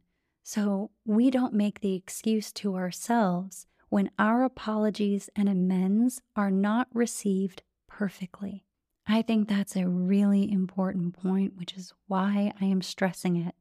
so 0.43 0.91
we 1.05 1.29
don't 1.29 1.53
make 1.53 1.81
the 1.81 1.95
excuse 1.95 2.53
to 2.53 2.75
ourselves 2.75 3.67
when 3.89 4.09
our 4.17 4.43
apologies 4.43 5.29
and 5.35 5.49
amends 5.49 6.21
are 6.37 6.51
not 6.51 6.87
received 6.93 7.63
perfectly. 7.87 8.63
I 9.07 9.21
think 9.21 9.47
that's 9.47 9.75
a 9.75 9.87
really 9.87 10.51
important 10.51 11.13
point, 11.21 11.57
which 11.57 11.73
is 11.73 11.93
why 12.07 12.53
I 12.61 12.65
am 12.65 12.81
stressing 12.81 13.35
it. 13.35 13.55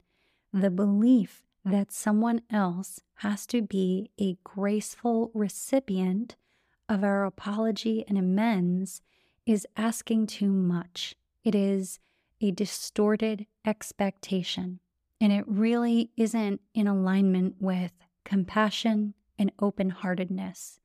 The 0.52 0.70
belief 0.70 1.45
that 1.66 1.90
someone 1.90 2.40
else 2.48 3.00
has 3.16 3.44
to 3.44 3.60
be 3.60 4.10
a 4.20 4.38
graceful 4.44 5.32
recipient 5.34 6.36
of 6.88 7.02
our 7.02 7.24
apology 7.24 8.04
and 8.06 8.16
amends 8.16 9.02
is 9.44 9.66
asking 9.76 10.28
too 10.28 10.52
much. 10.52 11.16
It 11.42 11.56
is 11.56 11.98
a 12.40 12.52
distorted 12.52 13.46
expectation, 13.64 14.78
and 15.20 15.32
it 15.32 15.44
really 15.48 16.10
isn't 16.16 16.60
in 16.72 16.86
alignment 16.86 17.56
with 17.58 17.92
compassion 18.24 19.14
and 19.36 19.50
open 19.58 19.90
heartedness. 19.90 20.78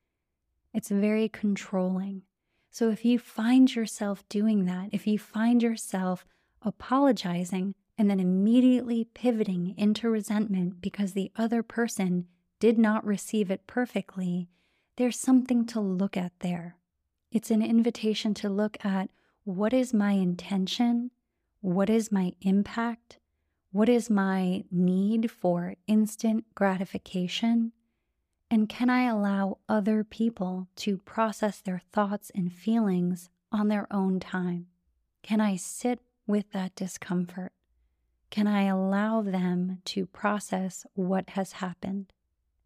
It's 0.74 0.90
very 0.90 1.30
controlling. 1.30 2.24
So 2.72 2.90
if 2.90 3.06
you 3.06 3.20
find 3.20 3.74
yourself 3.76 4.28
doing 4.30 4.66
that, 4.66 4.90
if 4.92 5.06
you 5.06 5.20
find 5.20 5.62
yourself 5.62 6.26
apologizing 6.64 7.76
and 7.98 8.10
then 8.10 8.20
immediately 8.20 9.06
pivoting 9.14 9.76
into 9.78 10.10
resentment 10.10 10.82
because 10.82 11.14
the 11.14 11.32
other 11.36 11.62
person 11.64 12.28
did 12.60 12.78
not 12.78 13.06
receive 13.06 13.52
it 13.52 13.68
perfectly, 13.68 14.50
there's 14.98 15.20
something 15.20 15.66
to 15.66 15.80
look 15.80 16.16
at 16.16 16.32
there. 16.40 16.78
It's 17.32 17.52
an 17.52 17.62
invitation 17.62 18.34
to 18.36 18.50
look 18.50 18.84
at 18.86 19.10
what 19.44 19.74
is 19.74 19.94
my 19.94 20.12
intention? 20.14 21.12
What 21.62 21.90
is 21.90 22.12
my 22.12 22.34
impact? 22.42 23.18
What 23.72 23.90
is 23.90 24.10
my 24.10 24.64
need 24.70 25.32
for 25.32 25.76
instant 25.88 26.46
gratification? 26.56 27.72
And 28.50 28.68
can 28.68 28.90
I 28.90 29.04
allow 29.04 29.60
other 29.70 30.04
people 30.04 30.68
to 30.78 30.98
process 30.98 31.62
their 31.62 31.82
thoughts 31.94 32.32
and 32.36 32.52
feelings 32.52 33.30
on 33.52 33.70
their 33.70 33.88
own 33.90 34.20
time? 34.20 34.68
Can 35.24 35.40
I 35.40 35.56
sit 35.56 36.02
with 36.28 36.52
that 36.52 36.76
discomfort? 36.76 37.54
Can 38.32 38.48
I 38.48 38.64
allow 38.64 39.22
them 39.22 39.82
to 39.86 40.06
process 40.06 40.86
what 40.94 41.32
has 41.32 41.52
happened? 41.52 42.14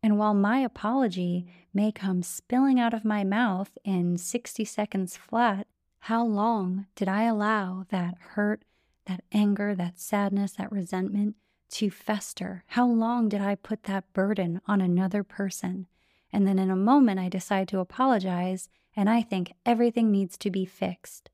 And 0.03 0.19
while 0.19 0.35
my 0.35 0.59
apology 0.59 1.47
may 1.73 1.91
come 1.91 2.21
spilling 2.21 2.79
out 2.79 2.93
of 2.93 3.03
my 3.03 3.23
mouth 3.23 3.75
in 3.83 4.17
60 4.17 4.63
seconds 4.63 5.17
flat, 5.17 5.65
how 6.01 6.23
long 6.23 6.85
did 6.93 7.07
I 7.07 7.23
allow 7.23 7.87
that 7.89 8.13
hurt, 8.19 8.63
that 9.07 9.23
anger, 9.31 9.73
that 9.73 9.99
sadness, 9.99 10.51
that 10.53 10.71
resentment 10.71 11.35
to 11.71 11.89
fester? 11.89 12.63
How 12.67 12.85
long 12.85 13.27
did 13.27 13.41
I 13.41 13.55
put 13.55 13.83
that 13.83 14.13
burden 14.13 14.61
on 14.67 14.81
another 14.81 15.23
person? 15.23 15.87
And 16.31 16.47
then 16.47 16.59
in 16.59 16.69
a 16.69 16.75
moment, 16.75 17.19
I 17.19 17.27
decide 17.27 17.67
to 17.69 17.79
apologize 17.79 18.69
and 18.95 19.09
I 19.09 19.23
think 19.23 19.53
everything 19.65 20.11
needs 20.11 20.37
to 20.37 20.51
be 20.51 20.65
fixed. 20.65 21.31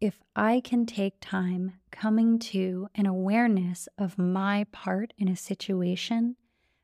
If 0.00 0.22
I 0.34 0.60
can 0.60 0.86
take 0.86 1.16
time 1.20 1.74
coming 1.90 2.38
to 2.38 2.88
an 2.94 3.04
awareness 3.04 3.86
of 3.98 4.16
my 4.16 4.64
part 4.72 5.12
in 5.18 5.28
a 5.28 5.36
situation, 5.36 6.36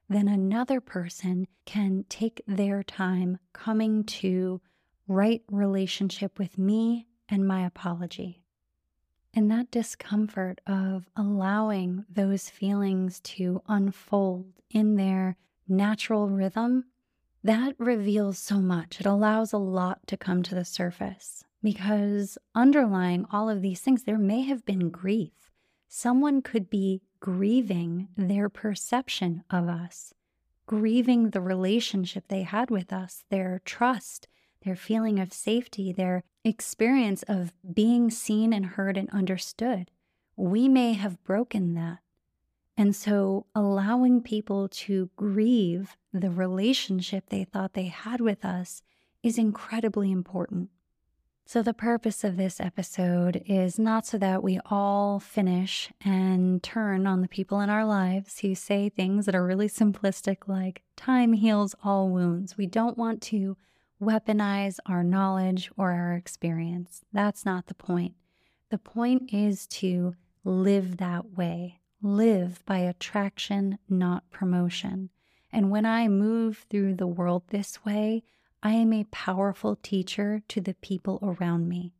then 0.06 0.28
another 0.28 0.82
person 0.82 1.46
can 1.64 2.04
take 2.10 2.42
their 2.46 2.82
time 2.82 3.38
coming 3.54 4.04
to 4.04 4.60
right 5.08 5.42
relationship 5.50 6.38
with 6.38 6.58
me 6.58 7.06
and 7.26 7.48
my 7.48 7.64
apology. 7.64 8.42
And 9.32 9.50
that 9.50 9.70
discomfort 9.70 10.60
of 10.66 11.08
allowing 11.16 12.04
those 12.10 12.50
feelings 12.50 13.20
to 13.20 13.62
unfold 13.66 14.52
in 14.68 14.96
their 14.96 15.36
natural 15.66 16.28
rhythm, 16.28 16.84
that 17.42 17.76
reveals 17.78 18.38
so 18.38 18.60
much. 18.60 19.00
It 19.00 19.06
allows 19.06 19.54
a 19.54 19.58
lot 19.58 20.06
to 20.08 20.18
come 20.18 20.42
to 20.42 20.54
the 20.54 20.64
surface 20.66 21.44
because 21.66 22.38
underlying 22.54 23.26
all 23.32 23.50
of 23.50 23.60
these 23.60 23.80
things, 23.80 24.04
there 24.04 24.18
may 24.18 24.42
have 24.42 24.64
been 24.64 24.88
grief. 24.88 25.50
Someone 25.88 26.40
could 26.40 26.70
be 26.70 27.02
grieving 27.18 28.06
their 28.16 28.48
perception 28.48 29.42
of 29.50 29.68
us, 29.68 30.14
grieving 30.66 31.30
the 31.30 31.40
relationship 31.40 32.28
they 32.28 32.42
had 32.42 32.70
with 32.70 32.92
us, 32.92 33.24
their 33.30 33.60
trust, 33.64 34.28
their 34.64 34.76
feeling 34.76 35.18
of 35.18 35.32
safety, 35.32 35.92
their 35.92 36.22
experience 36.44 37.24
of 37.24 37.52
being 37.74 38.12
seen 38.12 38.52
and 38.52 38.66
heard 38.66 38.96
and 38.96 39.10
understood. 39.10 39.90
We 40.36 40.68
may 40.68 40.92
have 40.92 41.24
broken 41.24 41.74
that. 41.74 41.98
And 42.76 42.94
so, 42.94 43.46
allowing 43.56 44.20
people 44.20 44.68
to 44.68 45.10
grieve 45.16 45.96
the 46.12 46.30
relationship 46.30 47.24
they 47.28 47.42
thought 47.42 47.72
they 47.72 47.86
had 47.86 48.20
with 48.20 48.44
us 48.44 48.82
is 49.24 49.36
incredibly 49.36 50.12
important. 50.12 50.70
So, 51.48 51.62
the 51.62 51.72
purpose 51.72 52.24
of 52.24 52.36
this 52.36 52.58
episode 52.58 53.40
is 53.46 53.78
not 53.78 54.04
so 54.04 54.18
that 54.18 54.42
we 54.42 54.58
all 54.66 55.20
finish 55.20 55.92
and 56.04 56.60
turn 56.60 57.06
on 57.06 57.20
the 57.20 57.28
people 57.28 57.60
in 57.60 57.70
our 57.70 57.84
lives 57.84 58.40
who 58.40 58.56
say 58.56 58.88
things 58.88 59.26
that 59.26 59.34
are 59.36 59.46
really 59.46 59.68
simplistic, 59.68 60.48
like 60.48 60.82
time 60.96 61.34
heals 61.34 61.76
all 61.84 62.08
wounds. 62.08 62.58
We 62.58 62.66
don't 62.66 62.98
want 62.98 63.22
to 63.22 63.56
weaponize 64.02 64.78
our 64.86 65.04
knowledge 65.04 65.70
or 65.76 65.92
our 65.92 66.14
experience. 66.14 67.04
That's 67.12 67.44
not 67.44 67.68
the 67.68 67.74
point. 67.74 68.14
The 68.70 68.78
point 68.78 69.32
is 69.32 69.68
to 69.68 70.16
live 70.42 70.96
that 70.96 71.36
way, 71.36 71.78
live 72.02 72.64
by 72.66 72.78
attraction, 72.78 73.78
not 73.88 74.28
promotion. 74.32 75.10
And 75.52 75.70
when 75.70 75.86
I 75.86 76.08
move 76.08 76.66
through 76.68 76.96
the 76.96 77.06
world 77.06 77.44
this 77.50 77.84
way, 77.84 78.24
I 78.62 78.72
am 78.72 78.92
a 78.92 79.04
powerful 79.04 79.76
teacher 79.76 80.42
to 80.48 80.60
the 80.60 80.74
people 80.74 81.18
around 81.22 81.68
me. 81.68 81.92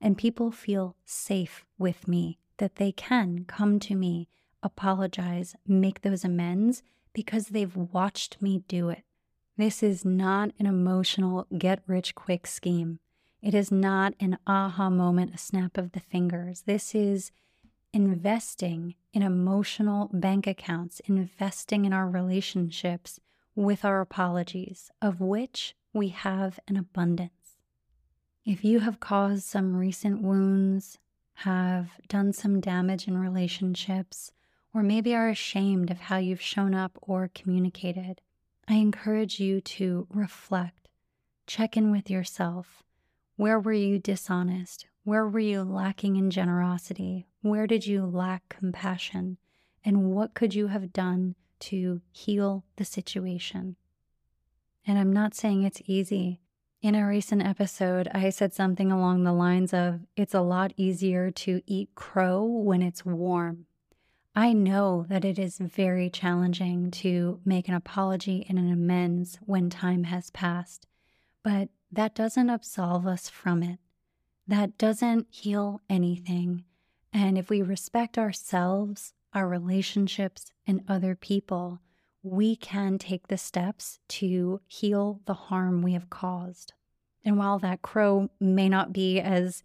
And 0.00 0.16
people 0.16 0.50
feel 0.50 0.96
safe 1.04 1.64
with 1.78 2.08
me, 2.08 2.38
that 2.56 2.76
they 2.76 2.92
can 2.92 3.44
come 3.46 3.78
to 3.80 3.94
me, 3.94 4.28
apologize, 4.62 5.54
make 5.66 6.00
those 6.02 6.24
amends 6.24 6.82
because 7.12 7.46
they've 7.48 7.76
watched 7.76 8.40
me 8.40 8.62
do 8.66 8.88
it. 8.88 9.04
This 9.56 9.82
is 9.82 10.04
not 10.04 10.52
an 10.58 10.66
emotional 10.66 11.46
get 11.58 11.82
rich 11.86 12.14
quick 12.14 12.46
scheme. 12.46 12.98
It 13.42 13.54
is 13.54 13.70
not 13.70 14.14
an 14.20 14.38
aha 14.46 14.90
moment, 14.90 15.34
a 15.34 15.38
snap 15.38 15.76
of 15.76 15.92
the 15.92 16.00
fingers. 16.00 16.62
This 16.62 16.94
is 16.94 17.30
investing 17.92 18.94
in 19.12 19.22
emotional 19.22 20.10
bank 20.12 20.46
accounts, 20.46 21.00
investing 21.00 21.84
in 21.84 21.92
our 21.92 22.08
relationships 22.08 23.20
with 23.54 23.84
our 23.84 24.00
apologies, 24.00 24.90
of 25.02 25.20
which 25.20 25.74
we 25.92 26.08
have 26.08 26.60
an 26.68 26.76
abundance. 26.76 27.58
If 28.44 28.64
you 28.64 28.80
have 28.80 29.00
caused 29.00 29.44
some 29.44 29.76
recent 29.76 30.22
wounds, 30.22 30.98
have 31.34 31.90
done 32.08 32.32
some 32.32 32.60
damage 32.60 33.08
in 33.08 33.18
relationships, 33.18 34.32
or 34.72 34.82
maybe 34.82 35.14
are 35.14 35.28
ashamed 35.28 35.90
of 35.90 36.00
how 36.00 36.18
you've 36.18 36.40
shown 36.40 36.74
up 36.74 36.98
or 37.02 37.30
communicated, 37.34 38.20
I 38.68 38.74
encourage 38.74 39.40
you 39.40 39.60
to 39.62 40.06
reflect, 40.12 40.88
check 41.46 41.76
in 41.76 41.90
with 41.90 42.08
yourself. 42.08 42.82
Where 43.36 43.58
were 43.58 43.72
you 43.72 43.98
dishonest? 43.98 44.86
Where 45.02 45.26
were 45.26 45.40
you 45.40 45.62
lacking 45.62 46.16
in 46.16 46.30
generosity? 46.30 47.26
Where 47.42 47.66
did 47.66 47.86
you 47.86 48.04
lack 48.06 48.48
compassion? 48.48 49.38
And 49.84 50.12
what 50.12 50.34
could 50.34 50.54
you 50.54 50.68
have 50.68 50.92
done 50.92 51.34
to 51.60 52.00
heal 52.12 52.64
the 52.76 52.84
situation? 52.84 53.76
And 54.86 54.98
I'm 54.98 55.12
not 55.12 55.34
saying 55.34 55.62
it's 55.62 55.82
easy. 55.86 56.40
In 56.82 56.94
a 56.94 57.06
recent 57.06 57.42
episode, 57.42 58.08
I 58.14 58.30
said 58.30 58.54
something 58.54 58.90
along 58.90 59.24
the 59.24 59.32
lines 59.32 59.74
of 59.74 60.00
it's 60.16 60.34
a 60.34 60.40
lot 60.40 60.72
easier 60.76 61.30
to 61.30 61.60
eat 61.66 61.94
crow 61.94 62.42
when 62.42 62.80
it's 62.82 63.04
warm 63.04 63.66
I 64.34 64.52
know 64.52 65.04
that 65.08 65.24
it 65.24 65.38
is 65.38 65.58
very 65.58 66.08
challenging 66.08 66.92
to 66.92 67.40
make 67.44 67.68
an 67.68 67.74
apology 67.74 68.46
and 68.48 68.58
an 68.58 68.70
amends 68.72 69.38
when 69.44 69.70
time 69.70 70.04
has 70.04 70.30
passed, 70.30 70.86
but 71.42 71.68
that 71.90 72.14
doesn't 72.14 72.48
absolve 72.48 73.06
us 73.06 73.28
from 73.28 73.62
it. 73.62 73.80
That 74.46 74.78
doesn't 74.78 75.26
heal 75.30 75.82
anything. 75.90 76.64
And 77.12 77.36
if 77.36 77.50
we 77.50 77.60
respect 77.60 78.18
ourselves, 78.18 79.14
our 79.34 79.48
relationships, 79.48 80.52
and 80.64 80.84
other 80.86 81.16
people, 81.16 81.80
we 82.22 82.56
can 82.56 82.98
take 82.98 83.28
the 83.28 83.38
steps 83.38 83.98
to 84.08 84.60
heal 84.66 85.20
the 85.26 85.34
harm 85.34 85.82
we 85.82 85.92
have 85.94 86.10
caused. 86.10 86.72
And 87.24 87.38
while 87.38 87.58
that 87.58 87.82
crow 87.82 88.30
may 88.38 88.68
not 88.68 88.92
be 88.92 89.20
as 89.20 89.62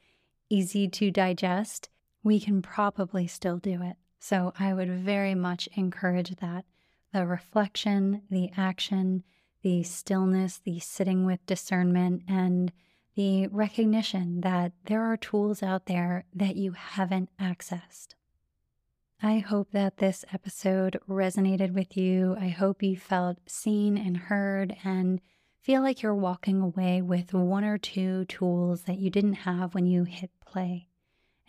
easy 0.49 0.87
to 0.87 1.11
digest, 1.11 1.89
we 2.23 2.39
can 2.39 2.61
probably 2.61 3.27
still 3.27 3.57
do 3.57 3.81
it. 3.81 3.95
So 4.19 4.53
I 4.59 4.73
would 4.73 4.89
very 4.89 5.35
much 5.35 5.69
encourage 5.75 6.35
that 6.37 6.65
the 7.13 7.25
reflection, 7.25 8.23
the 8.29 8.51
action, 8.57 9.23
the 9.61 9.83
stillness, 9.83 10.57
the 10.57 10.79
sitting 10.79 11.25
with 11.25 11.45
discernment, 11.45 12.23
and 12.27 12.71
the 13.15 13.47
recognition 13.47 14.41
that 14.41 14.73
there 14.85 15.03
are 15.03 15.17
tools 15.17 15.63
out 15.63 15.85
there 15.85 16.25
that 16.33 16.55
you 16.55 16.73
haven't 16.73 17.29
accessed. 17.39 18.15
I 19.21 19.39
hope 19.39 19.71
that 19.71 19.97
this 19.97 20.25
episode 20.33 20.99
resonated 21.09 21.73
with 21.73 21.95
you. 21.95 22.35
I 22.39 22.49
hope 22.49 22.83
you 22.83 22.97
felt 22.97 23.37
seen 23.47 23.97
and 23.97 24.17
heard 24.17 24.75
and 24.83 25.21
feel 25.61 25.81
like 25.81 26.01
you're 26.01 26.13
walking 26.13 26.61
away 26.61 27.01
with 27.01 27.33
one 27.33 27.63
or 27.63 27.77
two 27.77 28.25
tools 28.25 28.83
that 28.83 28.99
you 28.99 29.09
didn't 29.09 29.33
have 29.33 29.73
when 29.73 29.85
you 29.85 30.03
hit 30.03 30.31
play. 30.45 30.89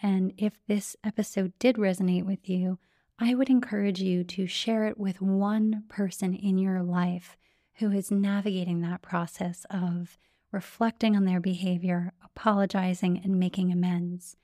And 0.00 0.32
if 0.38 0.54
this 0.66 0.96
episode 1.02 1.52
did 1.58 1.76
resonate 1.76 2.24
with 2.24 2.48
you, 2.48 2.78
I 3.18 3.34
would 3.34 3.50
encourage 3.50 4.00
you 4.00 4.24
to 4.24 4.46
share 4.46 4.86
it 4.86 4.98
with 4.98 5.20
one 5.20 5.84
person 5.88 6.34
in 6.34 6.58
your 6.58 6.82
life 6.82 7.36
who 7.74 7.90
is 7.90 8.10
navigating 8.10 8.80
that 8.80 9.02
process 9.02 9.66
of 9.70 10.16
reflecting 10.52 11.16
on 11.16 11.24
their 11.24 11.40
behavior, 11.40 12.12
apologizing, 12.24 13.20
and 13.22 13.38
making 13.38 13.72
amends. 13.72 14.36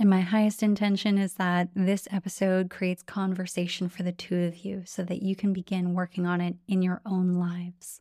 And 0.00 0.08
my 0.08 0.22
highest 0.22 0.62
intention 0.62 1.18
is 1.18 1.34
that 1.34 1.68
this 1.74 2.08
episode 2.10 2.70
creates 2.70 3.02
conversation 3.02 3.90
for 3.90 4.02
the 4.02 4.12
two 4.12 4.44
of 4.44 4.64
you 4.64 4.82
so 4.86 5.02
that 5.04 5.22
you 5.22 5.36
can 5.36 5.52
begin 5.52 5.92
working 5.92 6.24
on 6.24 6.40
it 6.40 6.56
in 6.66 6.80
your 6.80 7.02
own 7.04 7.34
lives. 7.34 8.00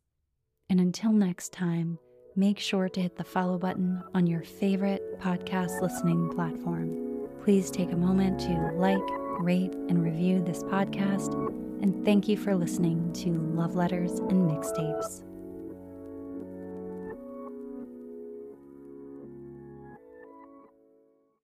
And 0.69 0.79
until 0.79 1.11
next 1.11 1.51
time, 1.51 1.99
make 2.37 2.57
sure 2.57 2.87
to 2.87 3.01
hit 3.01 3.17
the 3.17 3.25
follow 3.25 3.57
button 3.57 4.01
on 4.13 4.27
your 4.27 4.43
favorite 4.43 5.19
podcast 5.19 5.81
listening 5.81 6.29
platform. 6.29 7.27
Please 7.43 7.69
take 7.69 7.91
a 7.91 7.97
moment 7.97 8.39
to 8.39 8.71
like, 8.75 8.97
rate, 9.41 9.73
and 9.89 10.01
review 10.01 10.41
this 10.41 10.63
podcast. 10.63 11.33
And 11.83 12.05
thank 12.05 12.29
you 12.29 12.37
for 12.37 12.55
listening 12.55 13.11
to 13.13 13.31
Love 13.31 13.75
Letters 13.75 14.19
and 14.19 14.49
Mixtapes. 14.49 15.28